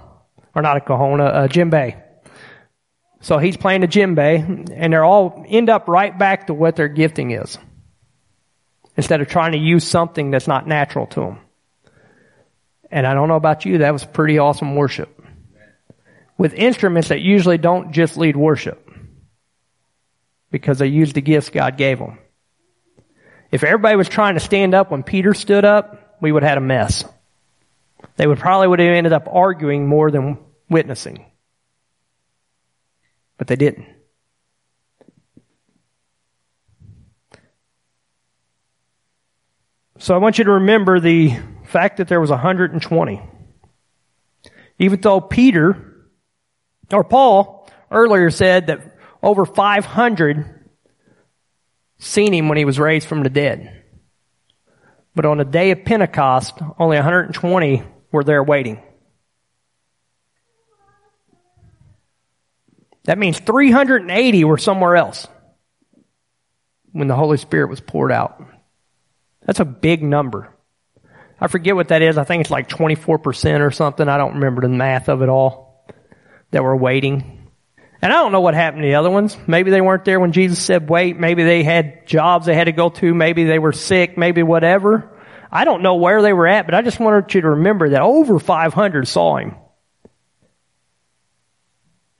[0.54, 2.02] Or not a cajon, a, a djembe.
[3.20, 6.88] So he's playing a djembe, and they're all end up right back to what their
[6.88, 7.58] gifting is.
[8.96, 11.38] Instead of trying to use something that's not natural to them.
[12.90, 15.18] And I don't know about you, that was pretty awesome worship
[16.38, 18.88] with instruments that usually don't just lead worship
[20.50, 22.18] because they use the gifts God gave them.
[23.50, 26.58] If everybody was trying to stand up when Peter stood up, we would have had
[26.58, 27.04] a mess.
[28.16, 31.24] They would probably would have ended up arguing more than witnessing.
[33.36, 33.86] But they didn't.
[39.98, 43.22] So I want you to remember the fact that there was 120.
[44.78, 46.06] Even though Peter
[46.92, 50.70] or Paul earlier said that over 500
[51.98, 53.77] seen him when he was raised from the dead.
[55.18, 58.80] But on the day of Pentecost, only 120 were there waiting.
[63.02, 65.26] That means 380 were somewhere else
[66.92, 68.40] when the Holy Spirit was poured out.
[69.44, 70.54] That's a big number.
[71.40, 72.16] I forget what that is.
[72.16, 74.08] I think it's like 24% or something.
[74.08, 75.84] I don't remember the math of it all
[76.52, 77.37] that were waiting.
[78.00, 79.36] And I don't know what happened to the other ones.
[79.46, 81.18] Maybe they weren't there when Jesus said wait.
[81.18, 83.14] Maybe they had jobs they had to go to.
[83.14, 84.16] Maybe they were sick.
[84.16, 85.10] Maybe whatever.
[85.50, 88.02] I don't know where they were at, but I just wanted you to remember that
[88.02, 89.56] over 500 saw him.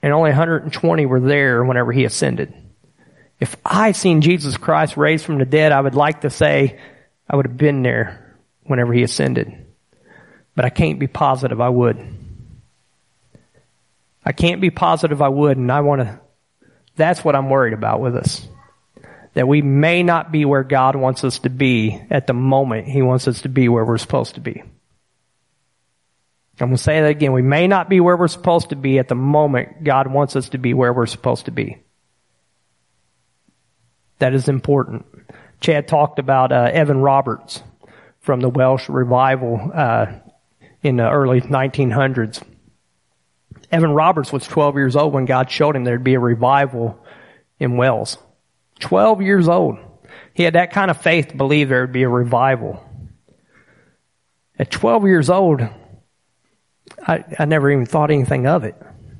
[0.01, 2.53] And only 120 were there whenever he ascended.
[3.39, 6.79] If I seen Jesus Christ raised from the dead, I would like to say
[7.29, 9.65] I would have been there whenever he ascended.
[10.55, 12.18] But I can't be positive I would.
[14.29, 16.19] I can't be positive I would, and I want to,
[16.95, 18.47] that's what I'm worried about with us.
[19.33, 23.01] That we may not be where God wants us to be at the moment He
[23.01, 24.61] wants us to be where we're supposed to be.
[26.59, 27.33] I'm going to say that again.
[27.33, 30.49] We may not be where we're supposed to be at the moment God wants us
[30.49, 31.79] to be where we're supposed to be.
[34.19, 35.07] That is important.
[35.59, 37.63] Chad talked about uh, Evan Roberts
[38.19, 40.05] from the Welsh revival uh,
[40.83, 42.43] in the early 1900s.
[43.71, 46.99] Evan Roberts was 12 years old when God showed him there'd be a revival
[47.59, 48.17] in Wales.
[48.79, 49.77] 12 years old.
[50.33, 52.83] He had that kind of faith to believe there would be a revival.
[54.57, 55.61] At 12 years old,
[57.05, 58.75] I, I never even thought anything of it,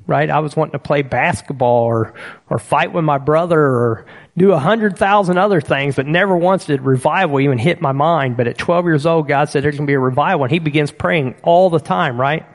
[0.06, 0.28] right?
[0.28, 2.14] I was wanting to play basketball or,
[2.48, 6.64] or fight with my brother or do a hundred thousand other things, but never once
[6.64, 8.36] did revival even hit my mind.
[8.36, 10.58] But at 12 years old, God said there's going to be a revival and he
[10.58, 12.46] begins praying all the time, right?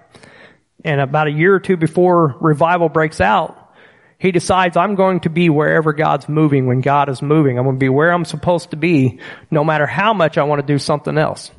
[0.86, 3.74] And about a year or two before revival breaks out,
[4.20, 7.58] he decides I'm going to be wherever God's moving when God is moving.
[7.58, 9.20] I'm going to be where I'm supposed to be
[9.50, 11.50] no matter how much I want to do something else.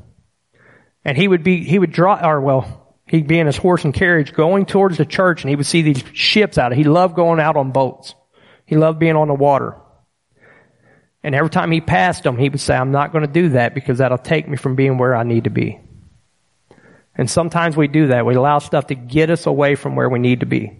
[1.04, 3.92] And he would be, he would draw, or well, he'd be in his horse and
[3.92, 6.72] carriage going towards the church and he would see these ships out.
[6.72, 8.14] He loved going out on boats.
[8.64, 9.76] He loved being on the water.
[11.24, 13.74] And every time he passed them, he would say, I'm not going to do that
[13.74, 15.80] because that'll take me from being where I need to be.
[17.18, 18.26] And sometimes we do that.
[18.26, 20.79] We allow stuff to get us away from where we need to be.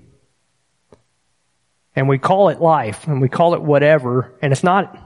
[1.95, 4.35] And we call it life and we call it whatever.
[4.43, 4.97] And it's not,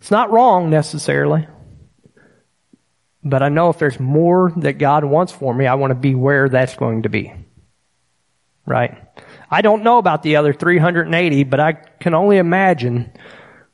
[0.00, 1.48] it's not wrong necessarily.
[3.24, 6.14] But I know if there's more that God wants for me, I want to be
[6.14, 7.32] where that's going to be.
[8.66, 8.98] Right?
[9.50, 13.12] I don't know about the other 380, but I can only imagine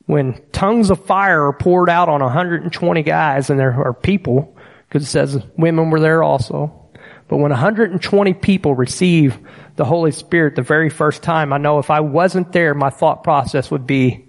[0.07, 4.57] when tongues of fire are poured out on 120 guys and there are people,
[4.91, 6.91] because it says women were there also.
[7.29, 9.39] But when 120 people receive
[9.77, 13.23] the Holy Spirit the very first time, I know if I wasn't there, my thought
[13.23, 14.25] process would be,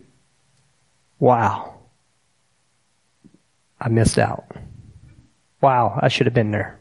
[1.17, 1.79] wow,
[3.79, 4.45] I missed out.
[5.61, 6.79] Wow, I should have been there.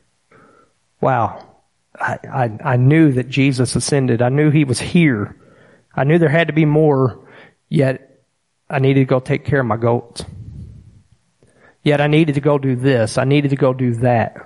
[1.01, 1.43] Wow,
[1.99, 4.21] I, I, I knew that Jesus ascended.
[4.21, 5.35] I knew he was here.
[5.95, 7.27] I knew there had to be more,
[7.71, 8.23] yet
[8.69, 10.23] I needed to go take care of my goats.
[11.83, 13.19] Yet I needed to go do this.
[13.19, 14.37] I needed to go do that.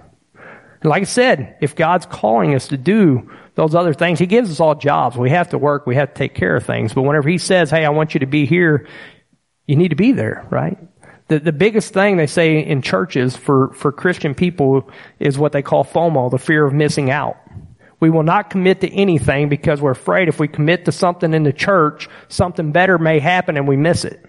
[0.80, 4.50] And like I said, if God's calling us to do those other things, He gives
[4.50, 5.16] us all jobs.
[5.16, 5.86] We have to work.
[5.86, 6.92] We have to take care of things.
[6.92, 8.86] But whenever He says, hey, I want you to be here,
[9.66, 10.78] you need to be there, right?
[11.28, 15.62] The, the biggest thing they say in churches for, for Christian people is what they
[15.62, 17.36] call FOMO, the fear of missing out.
[17.98, 21.44] We will not commit to anything because we're afraid if we commit to something in
[21.44, 24.22] the church, something better may happen and we miss it.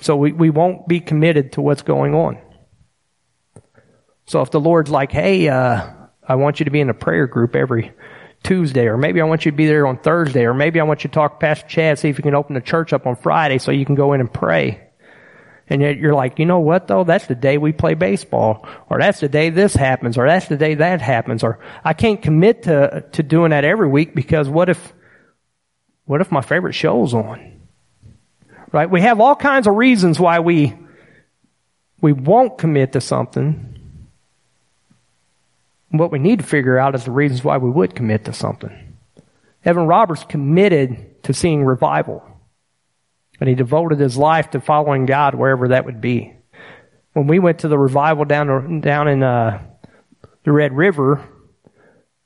[0.00, 2.38] So we, we won't be committed to what's going on.
[4.26, 5.90] So if the Lord's like, hey, uh,
[6.26, 7.92] I want you to be in a prayer group every
[8.42, 11.04] Tuesday, or maybe I want you to be there on Thursday, or maybe I want
[11.04, 13.16] you to talk to Pastor Chad, see if you can open the church up on
[13.16, 14.80] Friday so you can go in and pray.
[15.66, 17.04] And yet you're like, you know what though?
[17.04, 20.58] That's the day we play baseball, or that's the day this happens, or that's the
[20.58, 24.68] day that happens, or I can't commit to, to doing that every week because what
[24.68, 24.92] if,
[26.04, 27.53] what if my favorite show's on?
[28.74, 28.90] Right?
[28.90, 30.74] We have all kinds of reasons why we,
[32.00, 33.74] we won't commit to something
[35.98, 38.96] what we need to figure out is the reasons why we would commit to something.
[39.64, 42.24] Evan Roberts committed to seeing revival.
[43.40, 46.34] And he devoted his life to following God wherever that would be.
[47.12, 49.62] When we went to the revival down, down in, uh,
[50.44, 51.26] the Red River,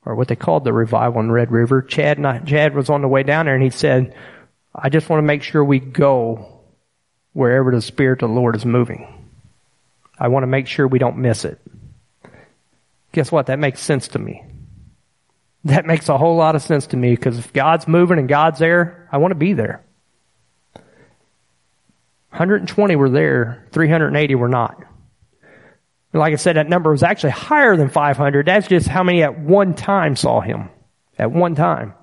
[0.05, 3.23] or what they called the revival in Red River, Chad Chad was on the way
[3.23, 4.15] down there and he said,
[4.83, 6.61] I just want to make sure we go
[7.33, 9.07] wherever the Spirit of the Lord is moving.
[10.19, 11.61] I want to make sure we don't miss it.
[13.13, 13.47] Guess what?
[13.47, 14.45] That makes sense to me.
[15.65, 18.59] That makes a whole lot of sense to me because if God's moving and God's
[18.59, 19.85] there, I want to be there.
[22.31, 24.79] 120 were there, 380 were not.
[26.13, 28.47] And like I said, that number was actually higher than 500.
[28.47, 30.71] That's just how many at one time saw him.
[31.19, 31.95] At one time.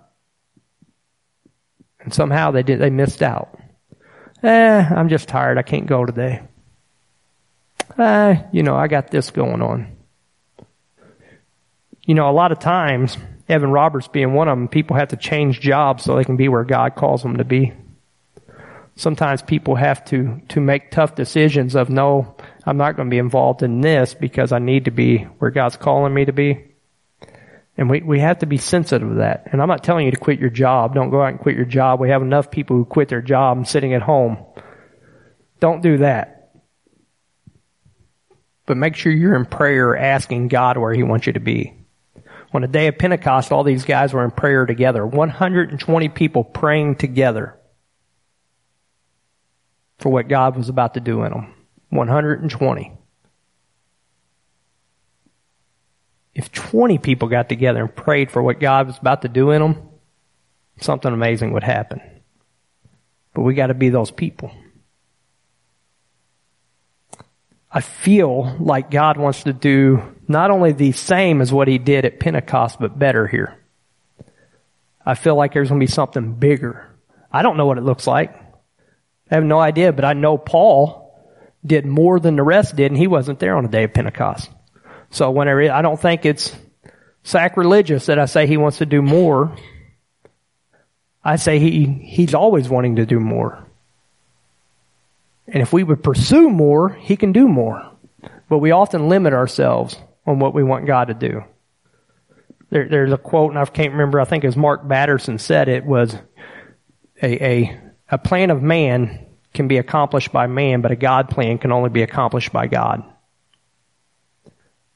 [2.06, 3.60] And somehow they did, they missed out.
[4.44, 5.58] Eh, I'm just tired.
[5.58, 6.41] I can't go today.
[7.98, 9.98] Eh, you know, I got this going on.
[12.04, 13.18] You know, a lot of times,
[13.50, 16.48] Evan Roberts being one of them, people have to change jobs so they can be
[16.48, 17.74] where God calls them to be.
[18.96, 22.36] Sometimes people have to, to make tough decisions of no,
[22.68, 25.76] I'm not going to be involved in this because I need to be where God's
[25.76, 26.75] calling me to be.
[27.78, 29.48] And we, we have to be sensitive to that.
[29.52, 30.96] And I'm not telling you to quit your job.
[30.96, 32.00] Don't go out and quit your job.
[32.00, 34.38] We have enough people who quit their job sitting at home.
[35.60, 36.36] Don't do that.
[38.66, 41.74] But make sure you're in prayer asking God where He wants you to be.
[42.54, 45.06] On the day of Pentecost, all these guys were in prayer together.
[45.06, 47.60] 120 people praying together
[50.00, 51.54] for what God was about to do in them.
[51.90, 52.94] 120.
[56.36, 59.62] If 20 people got together and prayed for what God was about to do in
[59.62, 59.89] them,
[60.82, 62.02] something amazing would happen.
[63.34, 64.52] But we got to be those people.
[67.71, 72.06] I feel like God wants to do not only the same as what he did
[72.06, 73.58] at Pentecost, but better here.
[75.06, 76.89] I feel like there's going to be something bigger.
[77.32, 78.34] I don't know what it looks like.
[79.30, 81.06] I have no idea, but I know Paul
[81.65, 84.50] did more than the rest did, and he wasn't there on the day of Pentecost.
[85.10, 86.56] So whenever, I don't think it's
[87.24, 89.56] sacrilegious that I say he wants to do more.
[91.24, 93.65] I say he, he's always wanting to do more.
[95.48, 97.91] And if we would pursue more, He can do more.
[98.50, 101.44] But we often limit ourselves on what we want God to do.
[102.69, 105.67] There, there's a quote, and I can't remember, I think it was Mark Batterson said
[105.67, 106.15] it was
[107.21, 107.79] a, a,
[108.12, 111.90] a plan of man can be accomplished by man, but a God plan can only
[111.90, 113.04] be accomplished by God.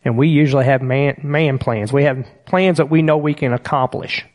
[0.04, 1.92] And we usually have man, man plans.
[1.92, 4.26] We have plans that we know we can accomplish.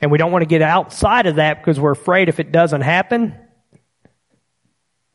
[0.00, 2.82] And we don't want to get outside of that because we're afraid if it doesn't
[2.82, 3.34] happen,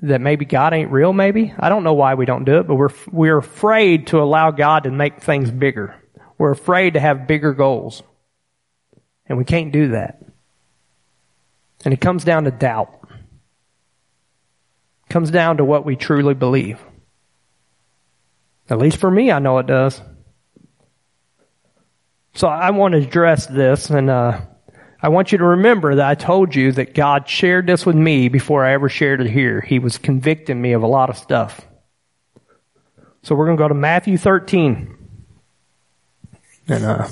[0.02, 1.54] that maybe God ain't real, maybe.
[1.58, 4.84] I don't know why we don't do it, but we're, we're afraid to allow God
[4.84, 5.96] to make things bigger.
[6.40, 8.02] We're afraid to have bigger goals.
[9.28, 10.24] And we can't do that.
[11.86, 12.90] And it comes down to doubt.
[15.08, 16.80] It comes down to what we truly believe.
[18.72, 20.02] At least for me, I know it does.
[22.34, 24.40] So I want to address this and, uh,
[25.04, 28.30] I want you to remember that I told you that God shared this with me
[28.30, 29.60] before I ever shared it here.
[29.60, 31.60] He was convicting me of a lot of stuff.
[33.24, 34.96] So we're going to go to Matthew 13.
[36.70, 37.10] And, uh,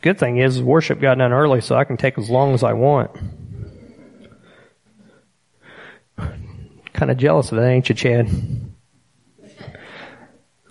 [0.00, 2.72] good thing is worship got done early so I can take as long as I
[2.72, 3.10] want.
[6.92, 8.28] Kind of jealous of that, ain't you, Chad?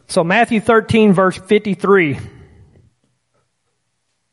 [0.07, 2.19] So Matthew 13 verse 53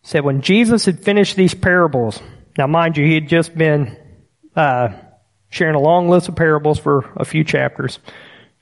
[0.03, 2.21] said when Jesus had finished these parables,
[2.57, 3.97] now mind you, he had just been,
[4.57, 4.89] uh,
[5.51, 7.99] sharing a long list of parables for a few chapters,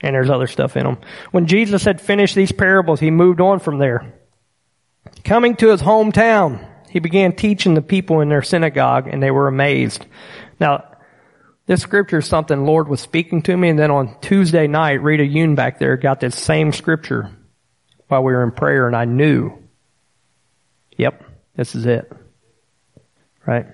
[0.01, 0.99] and there's other stuff in them.
[1.31, 4.12] When Jesus had finished these parables, he moved on from there.
[5.24, 9.49] Coming to his hometown, he began teaching the people in their synagogue, and they were
[9.49, 10.05] amazed.
[10.61, 10.85] Now,
[11.67, 15.25] this scripture is something Lord was speaking to me, and then on Tuesday night, Rita
[15.25, 17.31] Yoon back there got this same scripture
[18.09, 19.53] while we were in prayer, and I knew,
[20.97, 21.25] yep,
[21.57, 22.11] this is it.
[23.45, 23.67] Right?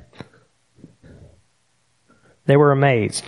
[2.47, 3.25] They were amazed.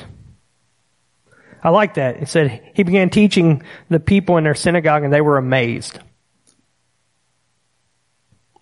[1.63, 2.17] I like that.
[2.17, 5.99] It said, he began teaching the people in their synagogue and they were amazed.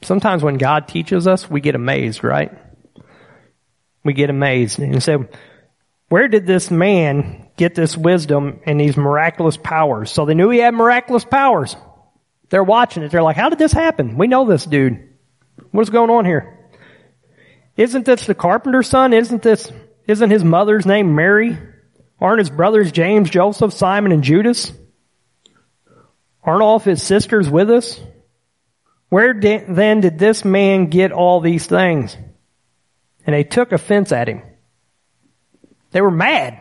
[0.03, 2.53] Sometimes when God teaches us, we get amazed, right?
[4.05, 4.79] We get amazed.
[4.79, 5.29] And said,
[6.13, 10.11] where did this man get this wisdom and these miraculous powers?
[10.11, 11.75] So they knew he had miraculous powers.
[12.51, 13.11] They're watching it.
[13.11, 14.19] They're like, how did this happen?
[14.19, 15.09] We know this dude.
[15.71, 16.69] What's going on here?
[17.79, 19.15] Isn't this the carpenter's son?
[19.15, 19.73] Isn't this,
[20.07, 21.57] isn't his mother's name Mary?
[22.21, 24.71] Aren't his brothers James, Joseph, Simon, and Judas?
[26.45, 27.99] Aren't all of his sisters with us?
[29.09, 32.15] Where did, then did this man get all these things?
[33.25, 34.43] And they took offense at him.
[35.93, 36.59] They were mad.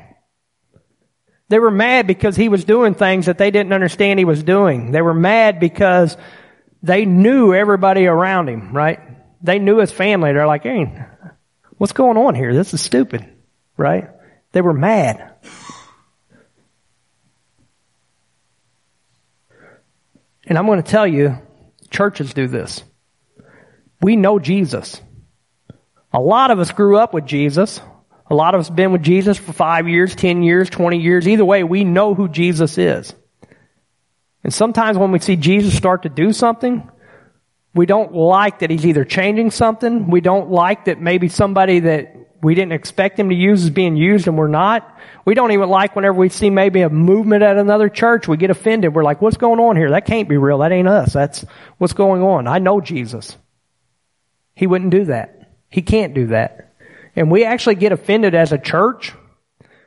[1.50, 4.92] They were mad because he was doing things that they didn't understand he was doing.
[4.92, 6.16] They were mad because
[6.82, 9.00] they knew everybody around him, right?
[9.42, 10.32] They knew his family.
[10.32, 11.06] They're like, hey,
[11.78, 12.54] what's going on here?
[12.54, 13.28] This is stupid,
[13.76, 14.10] right?
[14.54, 15.34] They were mad.
[20.46, 21.38] And I'm going to tell you,
[21.90, 22.84] churches do this.
[24.02, 25.02] We know Jesus.
[26.14, 27.80] A lot of us grew up with Jesus.
[28.32, 31.28] A lot of us have been with Jesus for five years, ten years, twenty years.
[31.28, 33.14] Either way, we know who Jesus is.
[34.42, 36.90] And sometimes when we see Jesus start to do something,
[37.76, 40.10] we don't like that he's either changing something.
[40.10, 43.98] We don't like that maybe somebody that we didn't expect him to use is being
[43.98, 44.98] used and we're not.
[45.26, 48.50] We don't even like whenever we see maybe a movement at another church, we get
[48.50, 48.96] offended.
[48.96, 49.90] We're like, what's going on here?
[49.90, 50.60] That can't be real.
[50.60, 51.12] That ain't us.
[51.12, 51.44] That's
[51.80, 52.48] what's going on.
[52.48, 53.36] I know Jesus.
[54.56, 55.52] He wouldn't do that.
[55.70, 56.71] He can't do that.
[57.16, 59.14] And we actually get offended as a church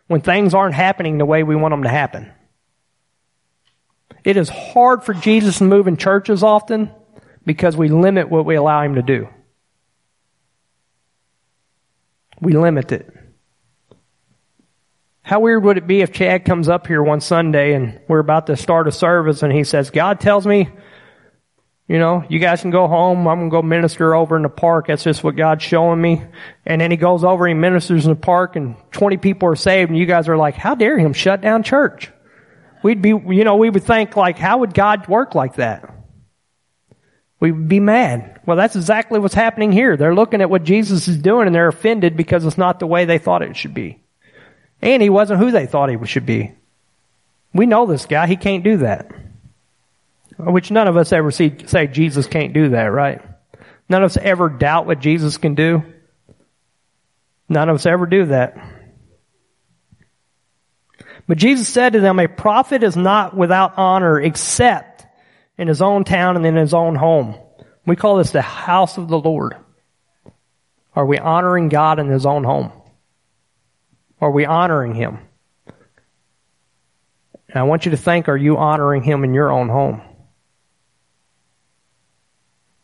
[0.07, 2.31] when things aren't happening the way we want them to happen.
[4.25, 6.91] It is hard for Jesus to move in churches often
[7.45, 9.29] because we limit what we allow him to do.
[12.41, 13.14] We limit it.
[15.22, 18.47] How weird would it be if Chad comes up here one Sunday and we're about
[18.49, 20.68] to start a service and he says, God tells me,
[21.87, 23.28] you know, you guys can go home.
[23.28, 24.87] I'm going to go minister over in the park.
[24.87, 26.22] That's just what God's showing me.
[26.64, 29.91] And then he goes over, he ministers in the park and 20 people are saved
[29.91, 32.11] and you guys are like, how dare him shut down church?
[32.82, 35.91] We'd be, you know, we would think like, how would God work like that?
[37.39, 38.41] We'd be mad.
[38.47, 39.99] Well, that's exactly what's happening here.
[39.99, 43.05] They're looking at what Jesus is doing and they're offended because it's not the way
[43.05, 44.01] they thought it should be.
[44.80, 46.55] And he wasn't who they thought he should be.
[47.53, 48.26] We know this guy.
[48.26, 49.11] He can't do that.
[50.39, 53.22] Which none of us ever see, say Jesus can't do that, right?
[53.89, 55.82] None of us ever doubt what Jesus can do.
[57.49, 58.57] None of us ever do that.
[61.26, 65.07] But Jesus said to them, a prophet is not without honor except
[65.57, 67.37] in his own town and in his own home.
[67.87, 69.57] We call this the house of the Lord.
[70.97, 72.72] Are we honoring God in his own home?
[74.20, 75.18] Are we honoring him?
[77.49, 80.01] And I want you to think, are you honoring him in your own home?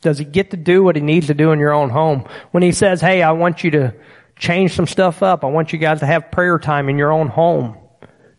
[0.01, 2.27] Does he get to do what he needs to do in your own home?
[2.53, 3.95] When he says, hey, I want you to
[4.37, 5.45] change some stuff up.
[5.45, 7.77] I want you guys to have prayer time in your own home.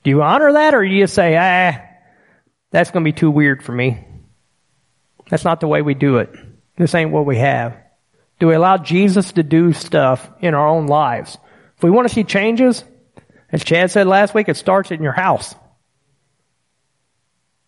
[0.04, 1.80] Do you honor that or do you say, ah,
[2.72, 4.06] that's going to be too weird for me?
[5.30, 6.34] That's not the way we do it.
[6.78, 7.78] This ain't what we have.
[8.40, 11.38] Do we allow Jesus to do stuff in our own lives?
[11.78, 12.84] If we want to see changes,
[13.52, 15.54] as Chad said last week, it starts in your house.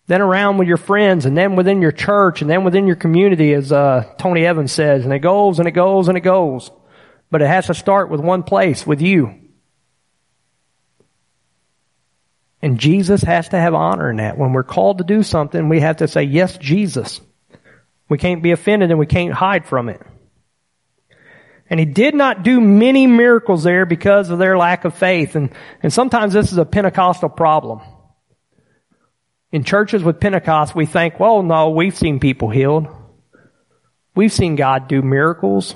[0.07, 3.53] Then around with your friends and then within your church and then within your community
[3.53, 5.05] as uh, Tony Evans says.
[5.05, 6.71] And it goes and it goes and it goes.
[7.31, 9.33] But it has to start with one place, with you.
[12.61, 14.37] And Jesus has to have honor in that.
[14.37, 17.19] When we're called to do something, we have to say, yes, Jesus.
[18.07, 20.01] We can't be offended and we can't hide from it.
[21.69, 25.35] And he did not do many miracles there because of their lack of faith.
[25.35, 25.49] And,
[25.81, 27.81] and sometimes this is a Pentecostal problem.
[29.53, 32.87] In churches with Pentecost, we think, well, no, we've seen people healed.
[34.15, 35.75] We've seen God do miracles.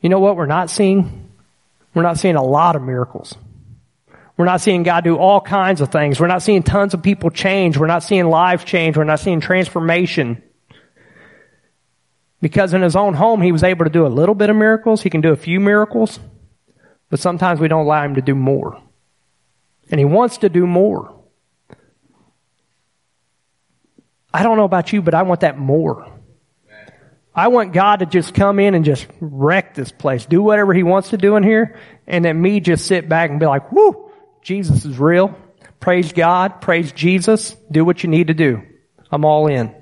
[0.00, 1.28] You know what we're not seeing?
[1.92, 3.34] We're not seeing a lot of miracles.
[4.38, 6.18] We're not seeing God do all kinds of things.
[6.18, 7.76] We're not seeing tons of people change.
[7.76, 8.96] We're not seeing lives change.
[8.96, 10.42] We're not seeing transformation.
[12.40, 15.02] Because in his own home, he was able to do a little bit of miracles.
[15.02, 16.18] He can do a few miracles.
[17.10, 18.80] But sometimes we don't allow him to do more.
[19.90, 21.17] And he wants to do more.
[24.38, 26.08] I don't know about you, but I want that more.
[27.34, 30.84] I want God to just come in and just wreck this place, do whatever he
[30.84, 31.76] wants to do in here,
[32.06, 35.36] and then me just sit back and be like, whoo, Jesus is real.
[35.80, 36.60] Praise God.
[36.60, 37.56] Praise Jesus.
[37.68, 38.62] Do what you need to do.
[39.10, 39.74] I'm all in.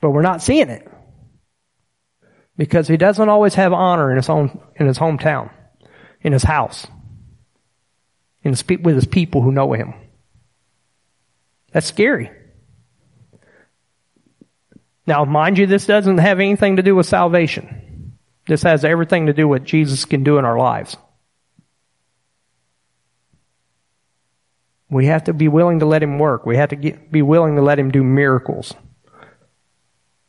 [0.00, 0.90] But we're not seeing it.
[2.56, 5.50] Because he doesn't always have honor in his own, in his hometown,
[6.22, 6.86] in his house,
[8.42, 9.92] in his, with his people who know him.
[11.70, 12.30] That's scary.
[15.06, 18.16] Now, mind you, this doesn't have anything to do with salvation.
[18.46, 20.96] This has everything to do with what Jesus can do in our lives.
[24.90, 26.46] We have to be willing to let him work.
[26.46, 28.74] We have to get, be willing to let him do miracles.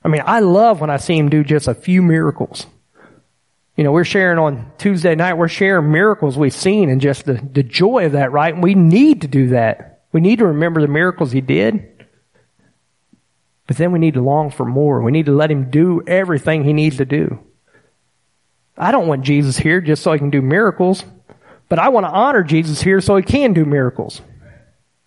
[0.03, 2.65] I mean, I love when I see him do just a few miracles.
[3.75, 7.33] You know, we're sharing on Tuesday night, we're sharing miracles we've seen and just the,
[7.33, 8.53] the joy of that, right?
[8.53, 10.03] And we need to do that.
[10.11, 11.94] We need to remember the miracles he did.
[13.67, 15.01] But then we need to long for more.
[15.01, 17.39] We need to let him do everything he needs to do.
[18.77, 21.03] I don't want Jesus here just so he can do miracles,
[21.69, 24.21] but I want to honor Jesus here so he can do miracles.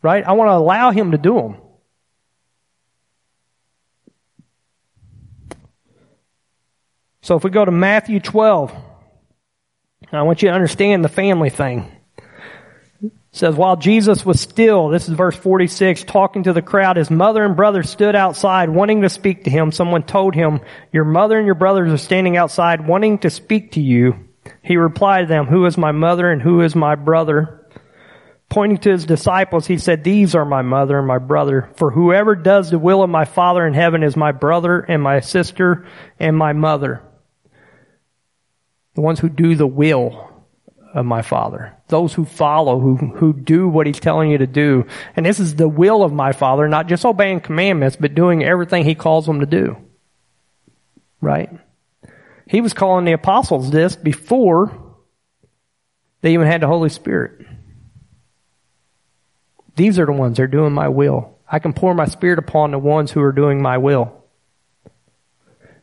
[0.00, 0.24] Right?
[0.24, 1.56] I want to allow him to do them.
[7.20, 8.74] So if we go to Matthew 12,
[10.12, 11.92] I want you to understand the family thing.
[13.30, 17.44] Says, while Jesus was still, this is verse 46, talking to the crowd, his mother
[17.44, 19.70] and brother stood outside wanting to speak to him.
[19.70, 20.60] Someone told him,
[20.92, 24.28] your mother and your brothers are standing outside wanting to speak to you.
[24.62, 27.66] He replied to them, who is my mother and who is my brother?
[28.48, 31.68] Pointing to his disciples, he said, These are my mother and my brother.
[31.76, 35.20] For whoever does the will of my Father in heaven is my brother and my
[35.20, 35.86] sister
[36.18, 37.02] and my mother.
[38.94, 40.37] The ones who do the will
[40.94, 41.74] of my Father.
[41.88, 44.86] Those who follow, who, who do what he's telling you to do.
[45.16, 48.84] And this is the will of my Father, not just obeying commandments, but doing everything
[48.84, 49.76] he calls them to do.
[51.20, 51.50] Right?
[52.46, 54.94] He was calling the apostles this before
[56.20, 57.46] they even had the Holy Spirit.
[59.76, 61.38] These are the ones that are doing my will.
[61.50, 64.24] I can pour my spirit upon the ones who are doing my will.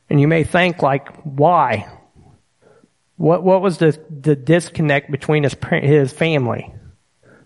[0.10, 1.88] And you may think like, why?
[3.18, 6.74] What, what was the, the disconnect between his, his family?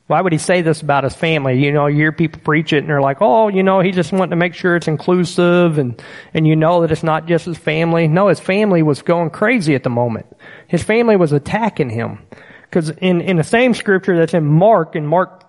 [0.07, 1.63] Why would he say this about his family?
[1.63, 4.11] You know, you hear people preach it and they're like, oh, you know, he just
[4.11, 6.01] wanted to make sure it's inclusive and,
[6.33, 8.07] and you know that it's not just his family.
[8.07, 10.25] No, his family was going crazy at the moment.
[10.67, 12.25] His family was attacking him.
[12.71, 15.45] Cause in, in the same scripture that's in Mark, in Mark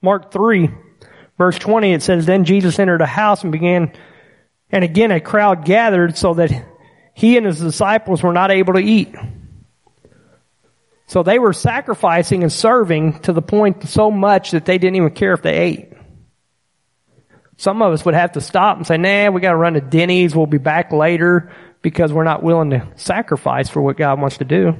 [0.00, 0.70] Mark 3,
[1.36, 3.92] verse 20, it says, Then Jesus entered a house and began,
[4.70, 6.50] and again a crowd gathered so that
[7.18, 9.12] he and his disciples were not able to eat.
[11.08, 15.10] So they were sacrificing and serving to the point so much that they didn't even
[15.10, 15.92] care if they ate.
[17.56, 20.36] Some of us would have to stop and say, nah, we gotta run to Denny's,
[20.36, 21.50] we'll be back later
[21.82, 24.76] because we're not willing to sacrifice for what God wants to do.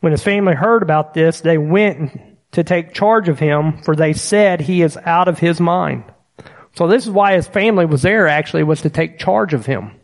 [0.00, 4.12] When his family heard about this, they went to take charge of him, for they
[4.12, 6.02] said he is out of his mind.
[6.74, 9.97] So this is why his family was there actually, was to take charge of him.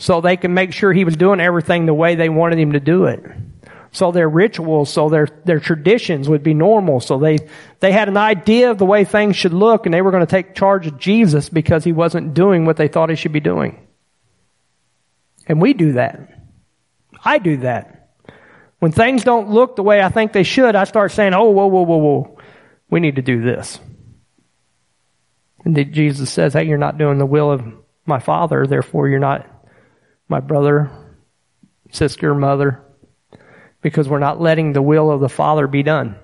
[0.00, 2.80] So they can make sure he was doing everything the way they wanted him to
[2.80, 3.22] do it.
[3.92, 7.00] So their rituals, so their, their traditions would be normal.
[7.00, 7.36] So they,
[7.80, 10.30] they had an idea of the way things should look and they were going to
[10.30, 13.86] take charge of Jesus because he wasn't doing what they thought he should be doing.
[15.46, 16.32] And we do that.
[17.22, 18.08] I do that.
[18.78, 21.66] When things don't look the way I think they should, I start saying, oh, whoa,
[21.66, 22.38] whoa, whoa, whoa.
[22.88, 23.78] We need to do this.
[25.62, 27.62] And Jesus says, hey, you're not doing the will of
[28.06, 29.59] my father, therefore you're not
[30.30, 30.90] my brother,
[31.90, 32.82] sister, mother,
[33.82, 36.16] because we're not letting the will of the father be done.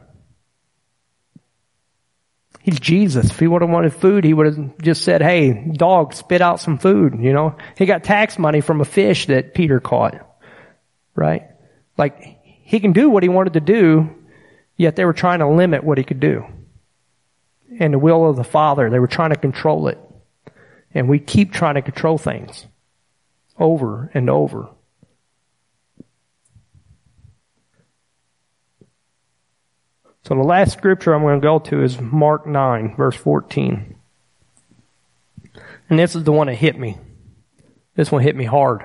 [2.60, 3.30] He's Jesus.
[3.30, 6.60] If he would have wanted food, he would have just said, hey, dog, spit out
[6.60, 7.56] some food, you know?
[7.76, 10.14] He got tax money from a fish that Peter caught.
[11.14, 11.44] Right?
[11.96, 14.16] Like, he can do what he wanted to do
[14.76, 16.44] Yet they were trying to limit what he could do.
[17.80, 19.98] And the will of the Father, they were trying to control it.
[20.94, 22.66] And we keep trying to control things
[23.58, 24.68] over and over.
[30.24, 33.94] So the last scripture I'm going to go to is Mark 9, verse 14.
[35.88, 36.98] And this is the one that hit me.
[37.94, 38.84] This one hit me hard.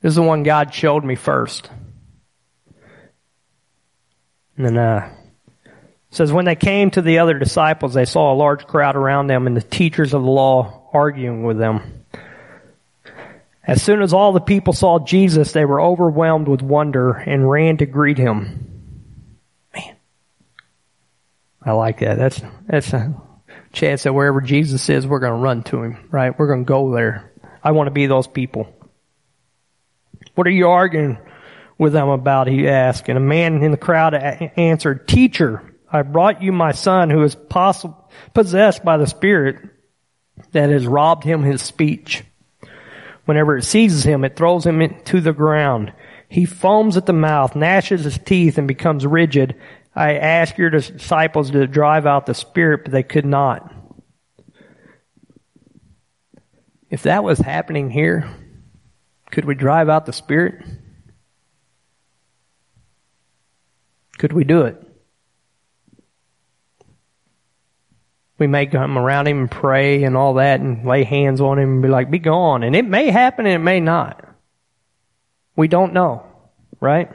[0.00, 1.68] This is the one God showed me first.
[4.56, 5.12] And then, uh,
[6.10, 9.46] says, when they came to the other disciples, they saw a large crowd around them
[9.46, 11.99] and the teachers of the law arguing with them.
[13.70, 17.76] As soon as all the people saw Jesus, they were overwhelmed with wonder and ran
[17.76, 18.66] to greet him.
[19.72, 19.94] Man.
[21.62, 22.18] I like that.
[22.18, 23.14] That's, that's a,
[23.72, 26.36] chance that wherever Jesus is, we're going to run to him, right?
[26.36, 27.32] We're going to go there.
[27.62, 28.74] I want to be those people.
[30.34, 31.18] What are you arguing
[31.78, 32.48] with them about?
[32.48, 33.08] He asked.
[33.08, 37.36] And a man in the crowd answered, Teacher, I brought you my son who is
[37.36, 37.86] poss-
[38.34, 39.60] possessed by the Spirit
[40.50, 42.24] that has robbed him his speech.
[43.30, 45.92] Whenever it seizes him, it throws him to the ground.
[46.28, 49.54] He foams at the mouth, gnashes his teeth, and becomes rigid.
[49.94, 53.72] I asked your disciples to drive out the spirit, but they could not.
[56.90, 58.28] If that was happening here,
[59.30, 60.66] could we drive out the spirit?
[64.18, 64.89] Could we do it?
[68.40, 71.74] We may come around him and pray and all that and lay hands on him
[71.74, 72.62] and be like, be gone.
[72.62, 74.24] And it may happen and it may not.
[75.56, 76.24] We don't know,
[76.80, 77.12] right?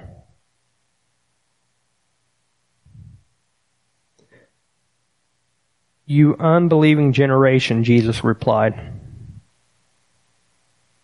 [6.06, 8.80] You unbelieving generation, Jesus replied.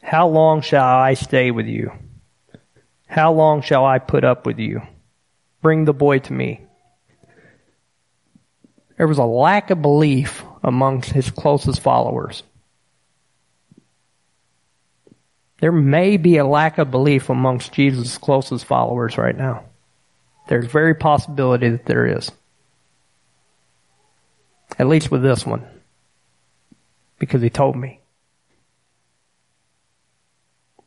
[0.03, 1.91] How long shall I stay with you?
[3.07, 4.83] How long shall I put up with you?
[5.63, 6.61] Bring the boy to me.
[9.01, 12.43] There was a lack of belief amongst his closest followers.
[15.59, 19.63] There may be a lack of belief amongst Jesus' closest followers right now.
[20.49, 22.31] There's very possibility that there is.
[24.77, 25.65] At least with this one.
[27.17, 28.01] Because he told me.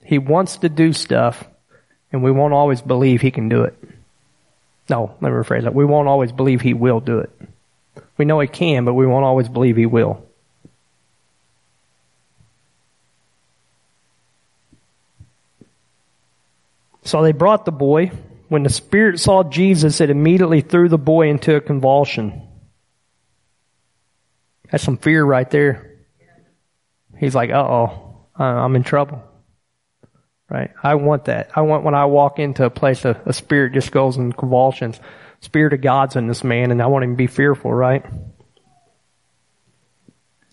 [0.05, 1.43] He wants to do stuff
[2.13, 3.77] and we won't always believe he can do it.
[4.89, 5.75] No, let me rephrase that.
[5.75, 7.33] We won't always believe he will do it.
[8.17, 10.25] We know he can, but we won't always believe he will.
[17.03, 18.13] So they brought the boy.
[18.49, 22.43] When the spirit saw Jesus, it immediately threw the boy into a convulsion.
[24.71, 25.99] That's some fear right there.
[27.19, 29.23] He's like, uh oh, I'm in trouble.
[30.51, 30.71] Right?
[30.83, 31.51] I want that.
[31.55, 35.01] I want when I walk into a place, a, a spirit just goes in convulsions.
[35.45, 38.05] Spirit of God's in this man, and I want him to be fearful, right?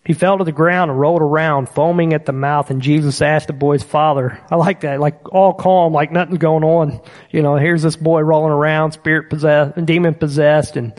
[0.06, 3.48] He fell to the ground and rolled around, foaming at the mouth, and Jesus asked
[3.48, 7.02] the boy's father, I like that, like all calm, like nothing's going on.
[7.30, 10.94] You know, here's this boy rolling around, spirit possessed, and demon possessed, and,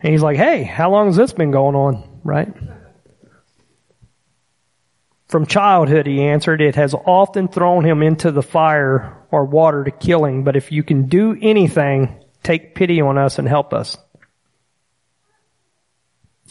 [0.00, 2.12] and he's like, hey, how long has this been going on?
[2.24, 2.52] right?
[5.28, 9.90] From childhood, he answered, it has often thrown him into the fire or water to
[9.90, 13.96] killing, but if you can do anything, take pity on us and help us.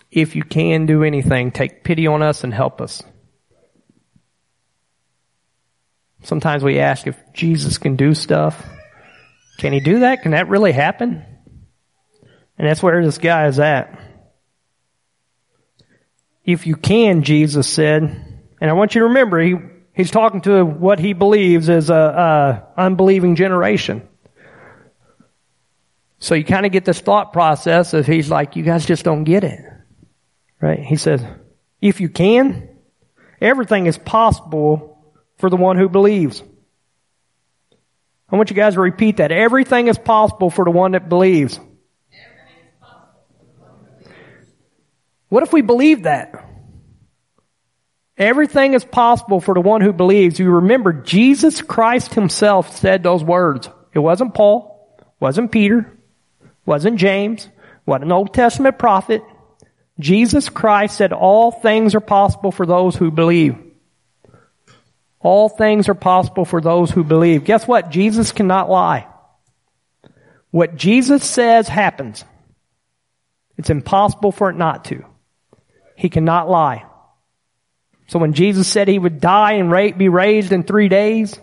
[0.10, 3.02] If you can do anything, take pity on us and help us.
[6.24, 8.64] Sometimes we ask if Jesus can do stuff.
[9.58, 10.22] Can he do that?
[10.22, 11.26] Can that really happen?
[12.58, 13.98] And that's where this guy is at
[16.46, 18.02] if you can, Jesus said,
[18.60, 19.56] and I want you to remember, he,
[19.94, 24.08] he's talking to what he believes is a, a unbelieving generation.
[26.22, 29.24] So you kind of get this thought process of he's like, you guys just don't
[29.24, 29.60] get it.
[30.62, 30.80] Right?
[30.80, 31.26] He says,
[31.82, 32.70] if you can,
[33.42, 35.04] everything is possible
[35.40, 36.44] for the one who believes.
[38.30, 39.32] I want you guys to repeat that.
[39.32, 41.60] Everything is possible for the one that believes.
[45.30, 46.46] What if we believe that?
[48.16, 50.38] Everything is possible for the one who believes.
[50.38, 53.70] You remember Jesus Christ himself said those words.
[53.92, 55.98] It wasn't Paul, wasn't Peter,
[56.66, 57.48] wasn't James,
[57.86, 59.24] wasn't an Old Testament prophet.
[60.00, 63.58] Jesus Christ said all things are possible for those who believe.
[65.20, 67.44] All things are possible for those who believe.
[67.44, 67.92] Guess what?
[67.92, 69.08] Jesus cannot lie.
[70.50, 72.26] What Jesus says happens.
[73.58, 75.06] It's impossible for it not to.
[75.96, 76.86] He cannot lie.
[78.08, 81.40] So when Jesus said he would die and be raised in three days,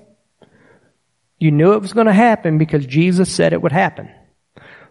[1.38, 4.10] you knew it was going to happen because Jesus said it would happen.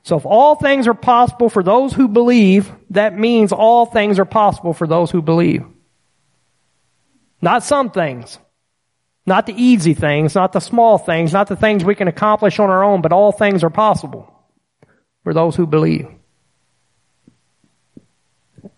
[0.08, 4.26] So if all things are possible for those who believe, that means all things are
[4.26, 5.66] possible for those who believe.
[7.42, 8.40] Not some things.
[9.26, 12.70] Not the easy things, not the small things, not the things we can accomplish on
[12.70, 14.34] our own, but all things are possible
[15.26, 16.08] for those who believe.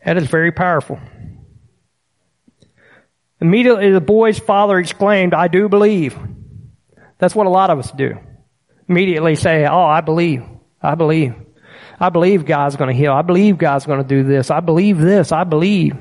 [0.03, 0.99] That is very powerful.
[3.39, 6.17] Immediately the boy's father exclaimed, I do believe.
[7.19, 8.17] That's what a lot of us do.
[8.87, 10.43] Immediately say, Oh, I believe.
[10.81, 11.35] I believe.
[11.99, 13.11] I believe God's going to heal.
[13.11, 14.49] I believe God's going to do this.
[14.51, 15.31] I believe this.
[15.31, 15.97] I believe.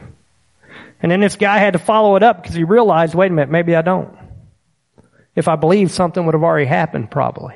[1.00, 3.50] And then this guy had to follow it up because he realized, wait a minute,
[3.50, 4.16] maybe I don't.
[5.34, 7.54] If I believed, something would have already happened probably.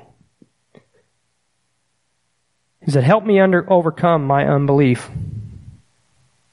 [2.85, 5.09] He said, help me under, overcome my unbelief.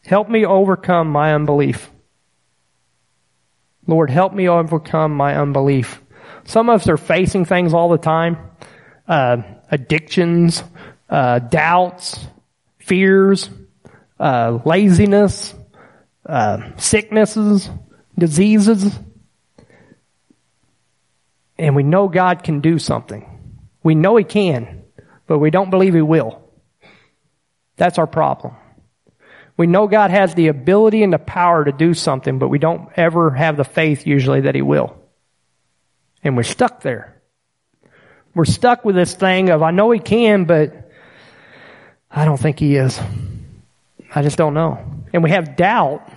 [0.05, 1.89] Help me overcome my unbelief.
[3.87, 6.01] Lord, help me overcome my unbelief.
[6.45, 8.37] Some of us are facing things all the time.
[9.09, 9.41] Uh,
[9.71, 10.63] addictions,
[11.09, 12.25] uh, doubts,
[12.77, 13.49] fears,
[14.19, 15.53] uh, laziness,
[16.25, 17.69] uh, sicknesses,
[18.17, 18.97] diseases.
[21.57, 23.25] And we know God can do something.
[23.83, 24.83] We know He can,
[25.27, 26.41] but we don't believe He will.
[27.77, 28.55] That's our problem.
[29.57, 32.89] We know God has the ability and the power to do something, but we don't
[32.95, 34.95] ever have the faith usually that He will.
[36.23, 37.18] And we're stuck there.
[38.35, 40.91] We're stuck with this thing of, I know he can, but
[42.09, 42.99] I don't think he is.
[44.13, 44.83] I just don't know.
[45.13, 46.07] And we have doubt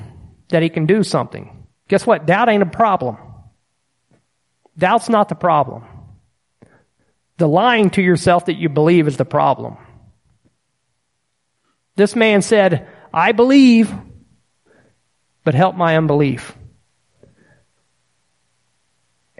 [0.49, 1.67] that he can do something.
[1.89, 2.27] Guess what?
[2.27, 3.17] Doubt ain't a problem.
[4.77, 5.85] Doubt's not the problem.
[7.39, 9.77] The lying to yourself that you believe is the problem.
[11.97, 13.93] This man said, I believe,
[15.45, 16.57] but help my unbelief.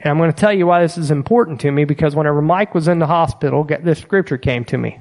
[0.03, 2.75] And I'm going to tell you why this is important to me because whenever Mike
[2.75, 4.99] was in the hospital, this scripture came to me.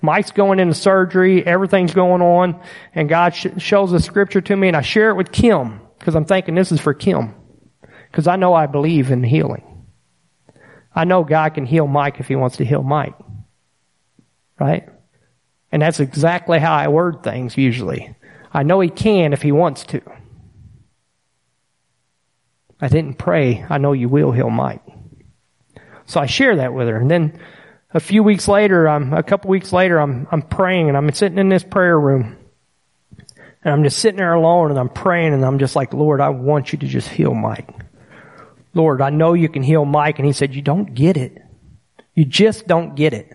[0.00, 2.60] Mike's going into surgery, everything's going on,
[2.94, 6.16] and God sh- shows the scripture to me and I share it with Kim because
[6.16, 7.34] I'm thinking this is for Kim.
[8.10, 9.84] Because I know I believe in healing.
[10.94, 13.14] I know God can heal Mike if he wants to heal Mike.
[14.58, 14.88] Right?
[15.70, 18.14] And that's exactly how I word things usually.
[18.52, 20.02] I know he can if he wants to.
[22.82, 23.64] I didn't pray.
[23.70, 24.82] I know you will heal Mike.
[26.06, 26.96] So I share that with her.
[26.96, 27.38] And then
[27.94, 31.38] a few weeks later, um, a couple weeks later, I'm, I'm praying and I'm sitting
[31.38, 32.36] in this prayer room.
[33.64, 36.30] And I'm just sitting there alone and I'm praying and I'm just like, Lord, I
[36.30, 37.70] want you to just heal Mike.
[38.74, 40.18] Lord, I know you can heal Mike.
[40.18, 41.40] And he said, you don't get it.
[42.16, 43.32] You just don't get it.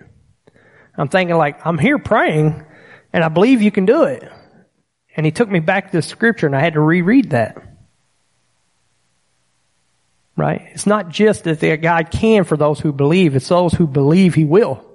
[0.98, 2.66] I'm thinking like, I'm here praying
[3.14, 4.30] and I believe you can do it.
[5.16, 7.67] And he took me back to the scripture and I had to reread that.
[10.38, 10.62] Right?
[10.72, 14.46] It's not just that God can for those who believe, it's those who believe He
[14.46, 14.86] will.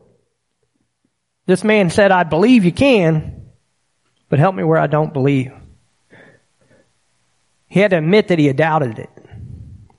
[1.47, 3.51] This man said, I believe you can,
[4.28, 5.53] but help me where I don't believe.
[7.66, 9.11] He had to admit that he had doubted it.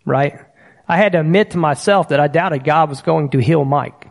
[0.05, 0.39] Right?
[0.87, 4.07] I had to admit to myself that I doubted God was going to heal Mike.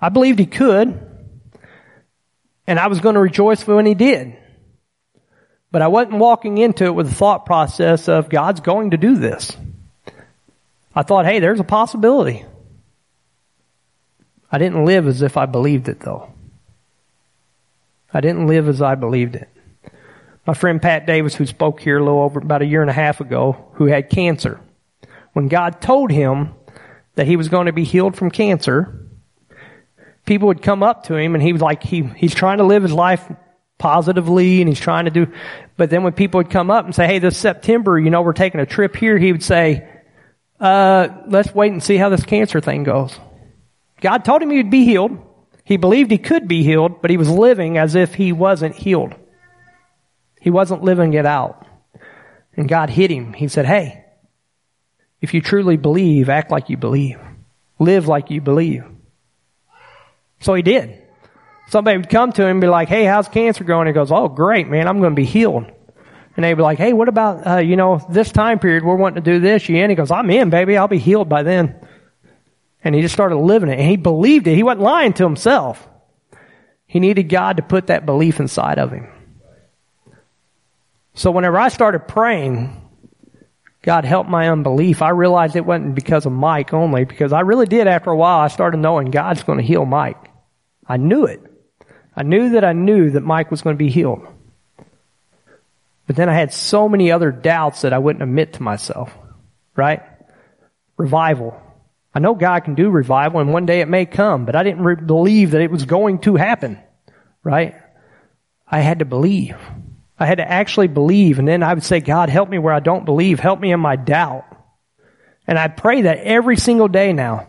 [0.00, 1.00] I believed he could,
[2.66, 4.36] and I was going to rejoice when he did.
[5.74, 9.16] But I wasn't walking into it with the thought process of God's going to do
[9.16, 9.50] this.
[10.94, 12.44] I thought, hey, there's a possibility.
[14.52, 16.32] I didn't live as if I believed it though.
[18.12, 19.48] I didn't live as I believed it.
[20.46, 22.92] My friend Pat Davis, who spoke here a little over about a year and a
[22.92, 24.60] half ago, who had cancer,
[25.32, 26.54] when God told him
[27.16, 29.08] that he was going to be healed from cancer,
[30.24, 32.84] people would come up to him and he was like, he, he's trying to live
[32.84, 33.28] his life
[33.84, 35.30] positively and he's trying to do,
[35.76, 38.32] but then when people would come up and say, hey, this September, you know, we're
[38.32, 39.86] taking a trip here, he would say,
[40.58, 43.14] uh, let's wait and see how this cancer thing goes.
[44.00, 45.18] God told him he'd be healed.
[45.64, 49.14] He believed he could be healed, but he was living as if he wasn't healed.
[50.40, 51.66] He wasn't living it out.
[52.56, 53.34] And God hit him.
[53.34, 54.02] He said, hey,
[55.20, 57.18] if you truly believe, act like you believe.
[57.78, 58.84] Live like you believe.
[60.40, 61.03] So he did.
[61.68, 63.86] Somebody would come to him and be like, hey, how's cancer going?
[63.86, 65.70] He goes, oh, great, man, I'm going to be healed.
[66.36, 69.22] And they'd be like, hey, what about, uh, you know, this time period, we're wanting
[69.22, 69.68] to do this.
[69.68, 69.90] You in?
[69.90, 70.76] He goes, I'm in, baby.
[70.76, 71.76] I'll be healed by then.
[72.82, 73.78] And he just started living it.
[73.78, 74.56] And he believed it.
[74.56, 75.88] He wasn't lying to himself.
[76.86, 79.08] He needed God to put that belief inside of him.
[81.14, 82.80] So whenever I started praying,
[83.82, 87.66] God help my unbelief, I realized it wasn't because of Mike only, because I really
[87.66, 90.18] did after a while, I started knowing God's going to heal Mike.
[90.86, 91.40] I knew it.
[92.16, 94.26] I knew that I knew that Mike was going to be healed.
[96.06, 99.12] But then I had so many other doubts that I wouldn't admit to myself.
[99.74, 100.02] Right?
[100.96, 101.60] Revival.
[102.14, 104.84] I know God can do revival and one day it may come, but I didn't
[104.84, 106.78] re- believe that it was going to happen,
[107.42, 107.74] right?
[108.68, 109.56] I had to believe.
[110.16, 112.78] I had to actually believe and then I would say, God, help me where I
[112.78, 113.40] don't believe.
[113.40, 114.44] Help me in my doubt.
[115.48, 117.48] And I pray that every single day now.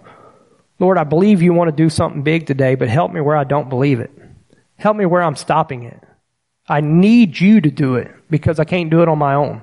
[0.80, 3.43] Lord, I believe you want to do something big today, but help me where I
[3.43, 4.11] don't believe it.
[4.78, 6.03] Help me where I'm stopping it.
[6.67, 9.61] I need you to do it because I can't do it on my own.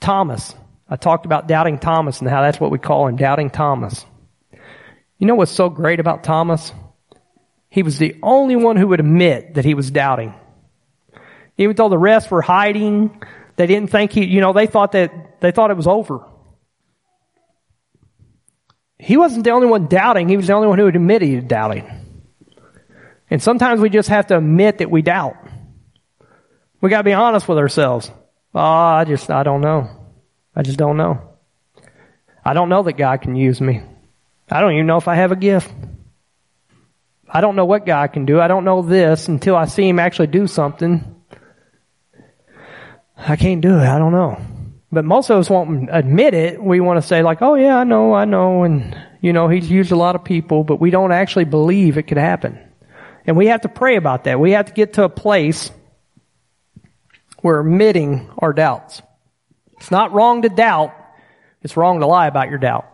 [0.00, 0.54] Thomas.
[0.88, 4.04] I talked about doubting Thomas and how that's what we call him, doubting Thomas.
[5.18, 6.72] You know what's so great about Thomas?
[7.68, 10.34] He was the only one who would admit that he was doubting.
[11.56, 13.22] Even though the rest were hiding,
[13.56, 16.26] they didn't think he, you know, they thought that, they thought it was over.
[18.98, 21.36] He wasn't the only one doubting, he was the only one who would admit he
[21.36, 21.99] was doubting.
[23.30, 25.36] And sometimes we just have to admit that we doubt.
[26.80, 28.10] We gotta be honest with ourselves.
[28.54, 29.88] Oh, I just, I don't know.
[30.54, 31.22] I just don't know.
[32.44, 33.82] I don't know that God can use me.
[34.50, 35.72] I don't even know if I have a gift.
[37.28, 38.40] I don't know what God can do.
[38.40, 41.22] I don't know this until I see Him actually do something.
[43.16, 43.86] I can't do it.
[43.86, 44.40] I don't know.
[44.90, 46.60] But most of us won't admit it.
[46.60, 49.70] We want to say like, oh yeah, I know, I know, and you know, He's
[49.70, 52.58] used a lot of people, but we don't actually believe it could happen.
[53.30, 54.40] And we have to pray about that.
[54.40, 55.70] We have to get to a place
[57.44, 59.02] we're admitting our doubts.
[59.76, 60.92] It's not wrong to doubt.
[61.62, 62.86] It's wrong to lie about your doubt.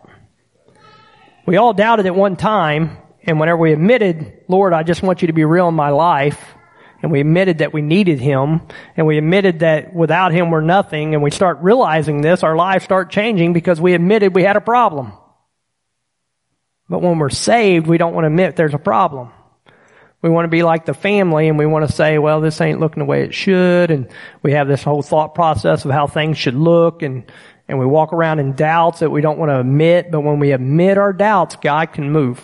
[1.47, 5.27] We all doubted at one time, and whenever we admitted, Lord, I just want you
[5.29, 6.39] to be real in my life,
[7.01, 8.61] and we admitted that we needed Him,
[8.95, 12.83] and we admitted that without Him we're nothing, and we start realizing this, our lives
[12.83, 15.13] start changing because we admitted we had a problem.
[16.87, 19.31] But when we're saved, we don't want to admit there's a problem.
[20.21, 22.79] We want to be like the family and we want to say, well, this ain't
[22.79, 23.91] looking the way it should.
[23.91, 24.09] And
[24.41, 27.31] we have this whole thought process of how things should look and,
[27.67, 30.09] and we walk around in doubts that we don't want to admit.
[30.11, 32.43] But when we admit our doubts, God can move.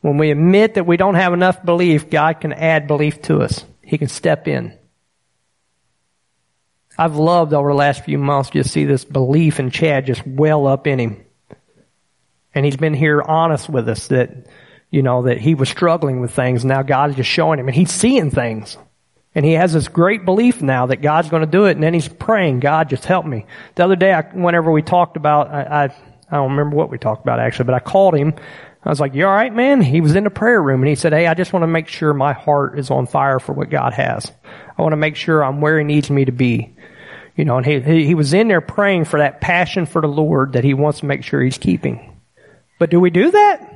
[0.00, 3.64] When we admit that we don't have enough belief, God can add belief to us.
[3.82, 4.76] He can step in.
[6.98, 10.66] I've loved over the last few months just see this belief in Chad just well
[10.66, 11.24] up in him.
[12.54, 14.46] And he's been here honest with us that
[14.92, 16.64] you know, that he was struggling with things.
[16.64, 18.76] Now God is just showing him and he's seeing things.
[19.34, 21.72] And he has this great belief now that God's going to do it.
[21.72, 23.46] And then he's praying, God, just help me.
[23.74, 25.84] The other day, I, whenever we talked about, I, I,
[26.30, 28.34] I don't remember what we talked about actually, but I called him.
[28.84, 29.80] I was like, you all right, man?
[29.80, 31.88] He was in the prayer room and he said, hey, I just want to make
[31.88, 34.30] sure my heart is on fire for what God has.
[34.76, 36.76] I want to make sure I'm where he needs me to be.
[37.34, 40.52] You know, and he, he was in there praying for that passion for the Lord
[40.52, 42.20] that he wants to make sure he's keeping.
[42.78, 43.72] But do we do that?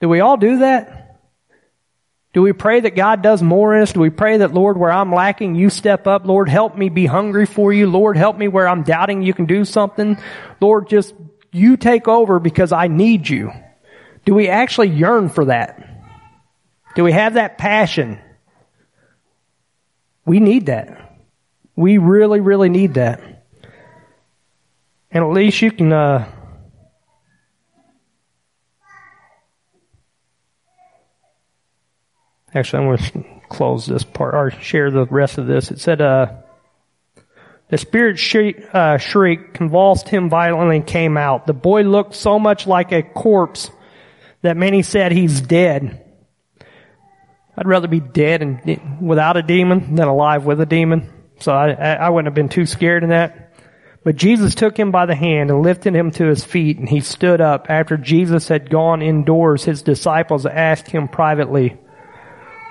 [0.00, 1.00] Do we all do that?
[2.32, 3.92] Do we pray that God does more in us?
[3.92, 6.24] Do we pray that, Lord, where I'm lacking, you step up?
[6.24, 7.88] Lord, help me be hungry for you.
[7.88, 10.16] Lord, help me where I'm doubting you can do something.
[10.60, 11.12] Lord, just
[11.52, 13.50] you take over because I need you.
[14.24, 15.86] Do we actually yearn for that?
[16.94, 18.20] Do we have that passion?
[20.24, 21.18] We need that.
[21.74, 23.20] We really, really need that.
[25.10, 26.30] And at least you can, uh,
[32.54, 35.70] Actually, I'm going to close this part or share the rest of this.
[35.70, 36.32] It said, uh,
[37.68, 41.46] the spirit shriek, uh, shriek, convulsed him violently and came out.
[41.46, 43.70] The boy looked so much like a corpse
[44.42, 46.04] that many said he's dead.
[47.56, 51.12] I'd rather be dead and without a demon than alive with a demon.
[51.40, 53.52] So I, I wouldn't have been too scared in that.
[54.02, 57.00] But Jesus took him by the hand and lifted him to his feet and he
[57.00, 57.66] stood up.
[57.68, 61.78] After Jesus had gone indoors, his disciples asked him privately,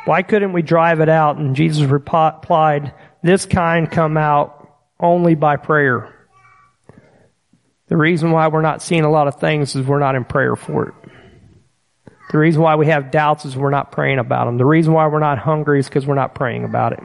[0.10, 1.38] why couldn't we drive it out?
[1.38, 4.68] And Jesus replied, this kind come out
[4.99, 6.28] only by prayer.
[7.89, 10.55] The reason why we're not seeing a lot of things is we're not in prayer
[10.55, 10.95] for it.
[12.32, 14.57] The reason why we have doubts is we're not praying about them.
[14.57, 17.03] The reason why we're not hungry is because we're not praying about it.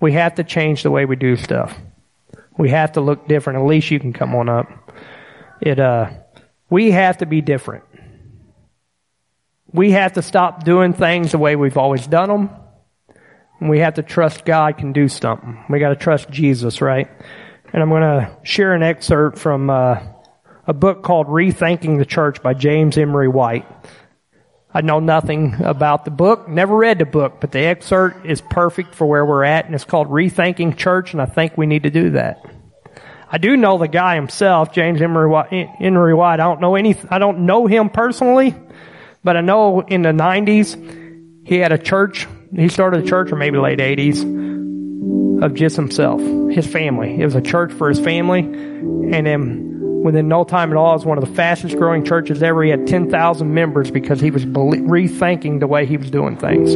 [0.00, 1.78] We have to change the way we do stuff.
[2.58, 3.60] We have to look different.
[3.60, 4.66] At least you can come on up.
[5.60, 6.10] It, uh,
[6.68, 7.84] we have to be different.
[9.74, 12.50] We have to stop doing things the way we've always done them.
[13.60, 15.64] We have to trust God can do something.
[15.68, 17.08] We got to trust Jesus, right?
[17.72, 19.98] And I'm going to share an excerpt from uh,
[20.64, 23.66] a book called Rethinking the Church by James Emery White.
[24.72, 28.94] I know nothing about the book, never read the book, but the excerpt is perfect
[28.94, 31.90] for where we're at, and it's called Rethinking Church, and I think we need to
[31.90, 32.44] do that.
[33.28, 35.50] I do know the guy himself, James Emery White.
[35.50, 36.34] White.
[36.34, 36.96] I don't know any.
[37.10, 38.54] I don't know him personally,
[39.24, 40.76] but I know in the 90s,
[41.46, 42.28] he had a church.
[42.54, 46.20] He started a church, or maybe late 80s, of just himself,
[46.52, 47.20] his family.
[47.20, 48.40] It was a church for his family.
[48.40, 52.42] And then within no time at all, it was one of the fastest growing churches
[52.42, 52.62] ever.
[52.62, 56.74] He had 10,000 members because he was rethinking the way he was doing things.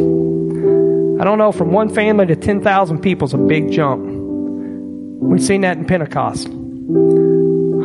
[1.21, 4.05] I don't know, from one family to 10,000 people is a big jump.
[5.21, 6.49] We've seen that in Pentecost.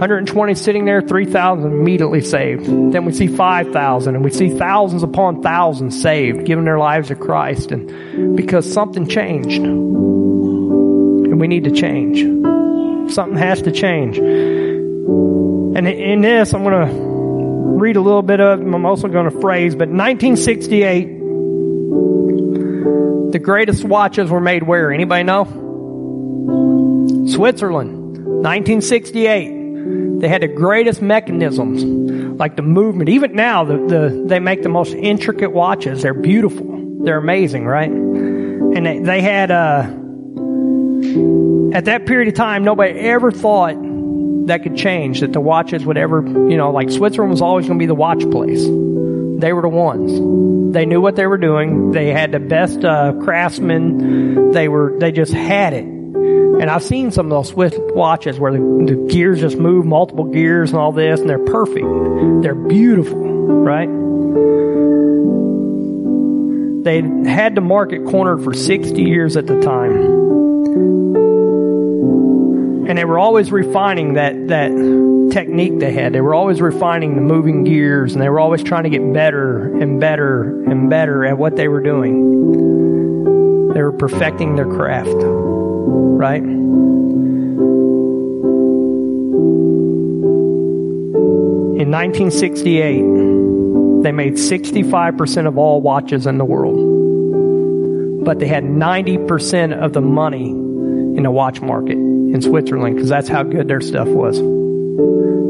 [0.04, 2.66] 120 sitting there, 3,000 immediately saved.
[2.66, 7.16] Then we see 5,000 and we see thousands upon thousands saved, giving their lives to
[7.16, 7.72] Christ.
[7.72, 9.64] And because something changed.
[9.64, 12.20] And we need to change.
[13.14, 14.18] Something has to change.
[14.18, 16.94] And in this, I'm going to
[17.80, 21.22] read a little bit of, I'm also going to phrase, but 1968,
[23.32, 24.92] the greatest watches were made where?
[24.92, 25.46] Anybody know?
[27.26, 28.18] Switzerland.
[28.44, 29.63] 1968.
[30.24, 31.84] They had the greatest mechanisms,
[32.40, 33.10] like the movement.
[33.10, 36.02] Even now, the, the, they make the most intricate watches.
[36.02, 37.04] They're beautiful.
[37.04, 37.92] They're amazing, right?
[37.92, 39.82] And they, they had, uh,
[41.76, 43.76] at that period of time, nobody ever thought
[44.48, 47.78] that could change, that the watches would ever, you know, like Switzerland was always going
[47.78, 48.64] to be the watch place.
[48.64, 50.74] They were the ones.
[50.74, 51.92] They knew what they were doing.
[51.92, 54.54] They had the best uh, craftsmen.
[54.54, 56.03] They were, they just had it.
[56.60, 60.26] And I've seen some of those Swiss watches where the, the, gears just move, multiple
[60.26, 61.86] gears and all this, and they're perfect.
[62.44, 63.90] They're beautiful, right?
[66.84, 69.92] They had the market cornered for 60 years at the time.
[72.88, 74.70] And they were always refining that, that
[75.32, 76.14] technique they had.
[76.14, 79.76] They were always refining the moving gears and they were always trying to get better
[79.82, 83.70] and better and better at what they were doing.
[83.74, 85.53] They were perfecting their craft
[85.86, 86.44] right?
[91.84, 98.24] In 1968, they made 65% of all watches in the world.
[98.24, 103.28] But they had 90% of the money in the watch market in Switzerland because that's
[103.28, 104.40] how good their stuff was.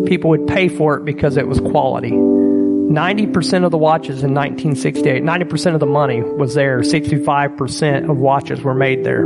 [0.08, 2.12] People would pay for it because it was quality.
[2.12, 6.80] 90% of the watches in 1968, 90% of the money was there.
[6.80, 9.26] 65% of watches were made there.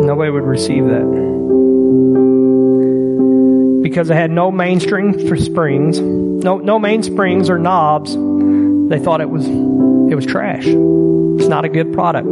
[0.05, 1.05] Nobody would receive that.
[3.81, 8.15] Because it had no mainstream for springs, no, no main springs or knobs,
[8.89, 10.65] they thought it was, it was trash.
[10.65, 12.27] It's not a good product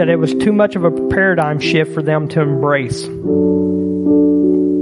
[0.00, 3.06] said it was too much of a paradigm shift for them to embrace.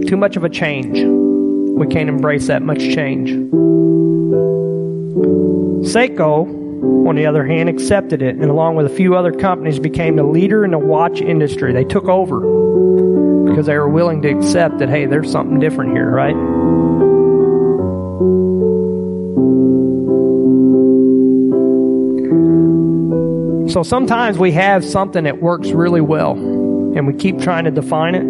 [0.09, 0.99] Too much of a change.
[0.99, 3.29] We can't embrace that much change.
[5.87, 10.17] Seiko, on the other hand, accepted it and along with a few other companies became
[10.17, 11.75] the leader in the watch industry.
[11.75, 12.41] They took over
[13.51, 16.35] because they were willing to accept that, hey, there's something different here, right?
[23.71, 28.15] So sometimes we have something that works really well and we keep trying to define
[28.15, 28.28] it.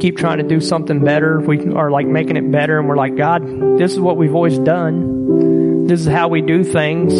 [0.00, 1.40] Keep trying to do something better.
[1.40, 3.46] We are like making it better and we're like, God,
[3.78, 5.86] this is what we've always done.
[5.86, 7.12] This is how we do things.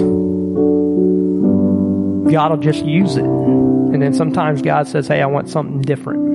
[2.32, 3.24] God will just use it.
[3.24, 6.30] And then sometimes God says, Hey, I want something different.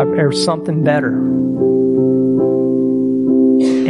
[0.00, 1.16] Or something better.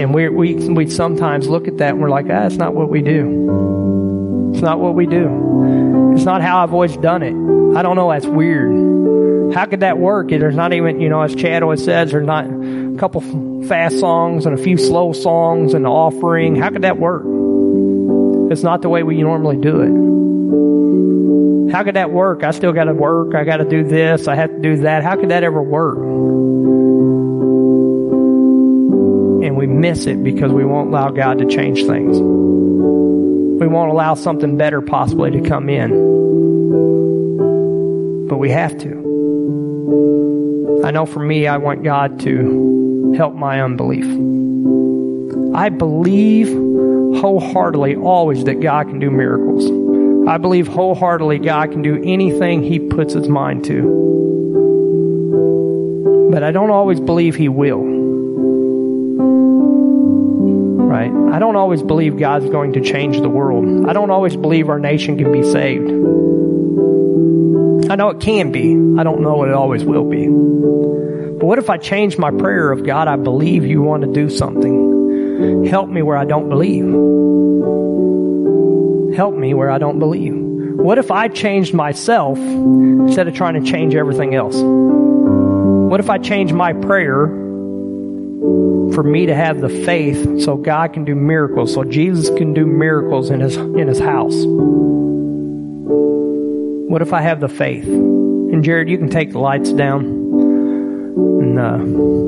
[0.04, 2.88] And we, we, we sometimes look at that and we're like, ah, that's not what
[2.88, 4.50] we do.
[4.52, 6.12] It's not what we do.
[6.14, 7.34] It's not how I've always done it.
[7.76, 8.93] I don't know, that's weird.
[9.54, 10.30] How could that work?
[10.30, 13.20] There's not even, you know, as Chad always says, there's not a couple
[13.68, 16.56] fast songs and a few slow songs and the offering.
[16.56, 17.22] How could that work?
[18.50, 21.72] It's not the way we normally do it.
[21.72, 22.42] How could that work?
[22.42, 23.36] I still got to work.
[23.36, 24.26] I got to do this.
[24.26, 25.04] I have to do that.
[25.04, 25.98] How could that ever work?
[29.44, 32.18] And we miss it because we won't allow God to change things.
[32.18, 36.12] We won't allow something better possibly to come in.
[38.28, 39.03] But we have to.
[40.84, 44.04] I know for me, I want God to help my unbelief.
[45.54, 49.64] I believe wholeheartedly always that God can do miracles.
[50.28, 54.02] I believe wholeheartedly God can do anything He puts His mind to.
[56.30, 57.82] But I don't always believe He will.
[60.84, 61.10] Right?
[61.32, 63.88] I don't always believe God's going to change the world.
[63.88, 65.88] I don't always believe our nation can be saved.
[67.90, 68.72] I know it can be.
[69.00, 70.28] I don't know it always will be.
[71.44, 74.30] But what if I change my prayer of God, I believe you want to do
[74.30, 75.66] something?
[75.66, 76.84] Help me where I don't believe.
[79.14, 80.32] Help me where I don't believe.
[80.34, 84.56] What if I changed myself instead of trying to change everything else?
[84.56, 91.04] What if I change my prayer for me to have the faith so God can
[91.04, 94.46] do miracles, so Jesus can do miracles in his in his house?
[96.88, 97.84] What if I have the faith?
[97.84, 100.13] And Jared, you can take the lights down.
[101.16, 102.24] And uh,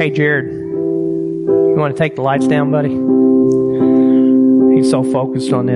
[0.00, 2.88] Hey, Jared, you want to take the lights down, buddy?
[4.74, 5.74] He's so focused on the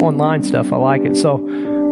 [0.00, 0.72] online stuff.
[0.72, 1.16] I like it.
[1.16, 1.38] So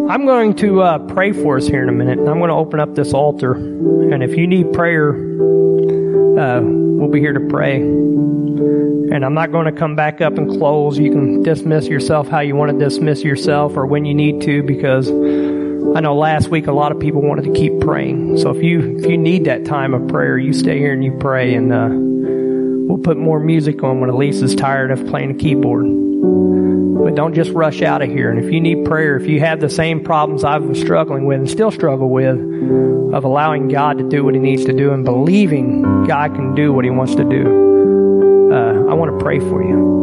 [0.08, 2.20] I'm going to uh, pray for us here in a minute.
[2.20, 3.54] I'm going to open up this altar.
[3.54, 7.78] And if you need prayer, uh, we'll be here to pray.
[7.80, 10.98] And I'm not going to come back up and close.
[10.98, 14.62] You can dismiss yourself how you want to dismiss yourself or when you need to
[14.62, 15.10] because
[15.94, 18.38] I know last week a lot of people wanted to keep praying.
[18.38, 21.12] So if you if you need that time of prayer, you stay here and you
[21.18, 25.84] pray, and uh, we'll put more music on when Elisa's tired of playing the keyboard.
[27.04, 28.30] But don't just rush out of here.
[28.30, 31.40] And if you need prayer, if you have the same problems I've been struggling with
[31.40, 32.38] and still struggle with,
[33.12, 36.72] of allowing God to do what He needs to do and believing God can do
[36.72, 40.00] what He wants to do, uh, I want to pray for you.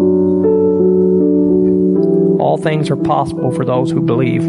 [2.39, 4.43] All things are possible for those who believe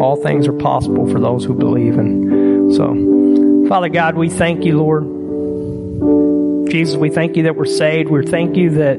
[0.00, 1.98] all things are possible for those who believe.
[1.98, 6.70] And so, Father God, we thank you, Lord.
[6.70, 8.10] Jesus, we thank you that we're saved.
[8.10, 8.98] We thank you that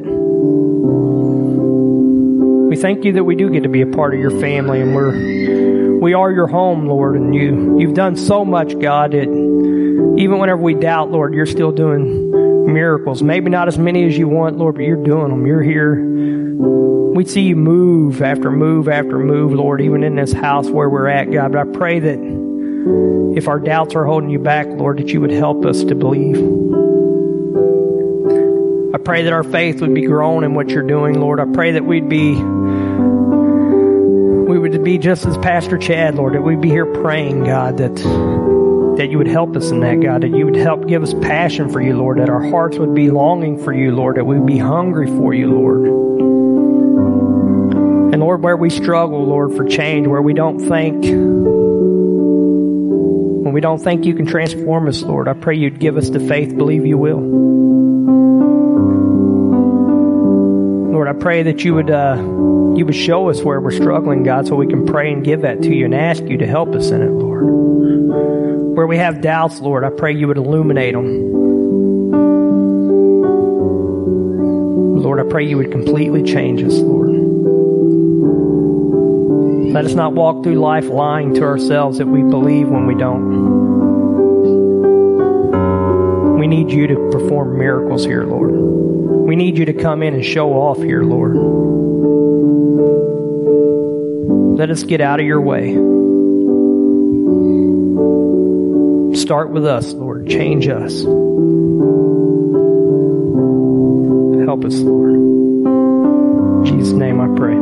[2.69, 4.93] we thank you that we do get to be a part of your family and
[4.95, 10.39] we're we are your home, Lord, and you you've done so much, God, that even
[10.39, 13.23] whenever we doubt, Lord, you're still doing miracles.
[13.23, 15.45] Maybe not as many as you want, Lord, but you're doing them.
[15.45, 15.95] You're here
[17.13, 21.07] we see you move after move after move, Lord, even in this house where we're
[21.07, 21.51] at, God.
[21.51, 22.19] But I pray that
[23.35, 26.37] if our doubts are holding you back, Lord, that you would help us to believe.
[28.93, 31.39] I pray that our faith would be grown in what you're doing, Lord.
[31.39, 32.35] I pray that we'd be
[34.47, 37.95] we would be just as Pastor Chad, Lord, that we'd be here praying, God, that
[38.97, 41.69] that you would help us in that, God, that you would help give us passion
[41.69, 44.47] for you, Lord, that our hearts would be longing for you, Lord, that we would
[44.47, 46.06] be hungry for you, Lord.
[48.27, 51.01] Lord, where we struggle, Lord, for change, where we don't think,
[53.45, 56.19] when we don't think you can transform us, Lord, I pray you'd give us the
[56.19, 57.21] faith, believe you will.
[60.91, 64.45] Lord, I pray that you would, uh, you would show us where we're struggling, God,
[64.45, 66.91] so we can pray and give that to you and ask you to help us
[66.91, 67.45] in it, Lord.
[68.75, 71.31] Where we have doubts, Lord, I pray you would illuminate them.
[75.01, 76.96] Lord, I pray you would completely change us, Lord.
[79.77, 83.29] Let us not walk through life lying to ourselves that we believe when we don't.
[86.39, 88.53] We need you to perform miracles here, Lord.
[88.55, 91.35] We need you to come in and show off here, Lord.
[94.57, 95.75] Let us get out of your way.
[99.15, 100.27] Start with us, Lord.
[100.27, 101.03] Change us.
[104.43, 105.13] Help us, Lord.
[105.13, 107.56] In Jesus' name I pray.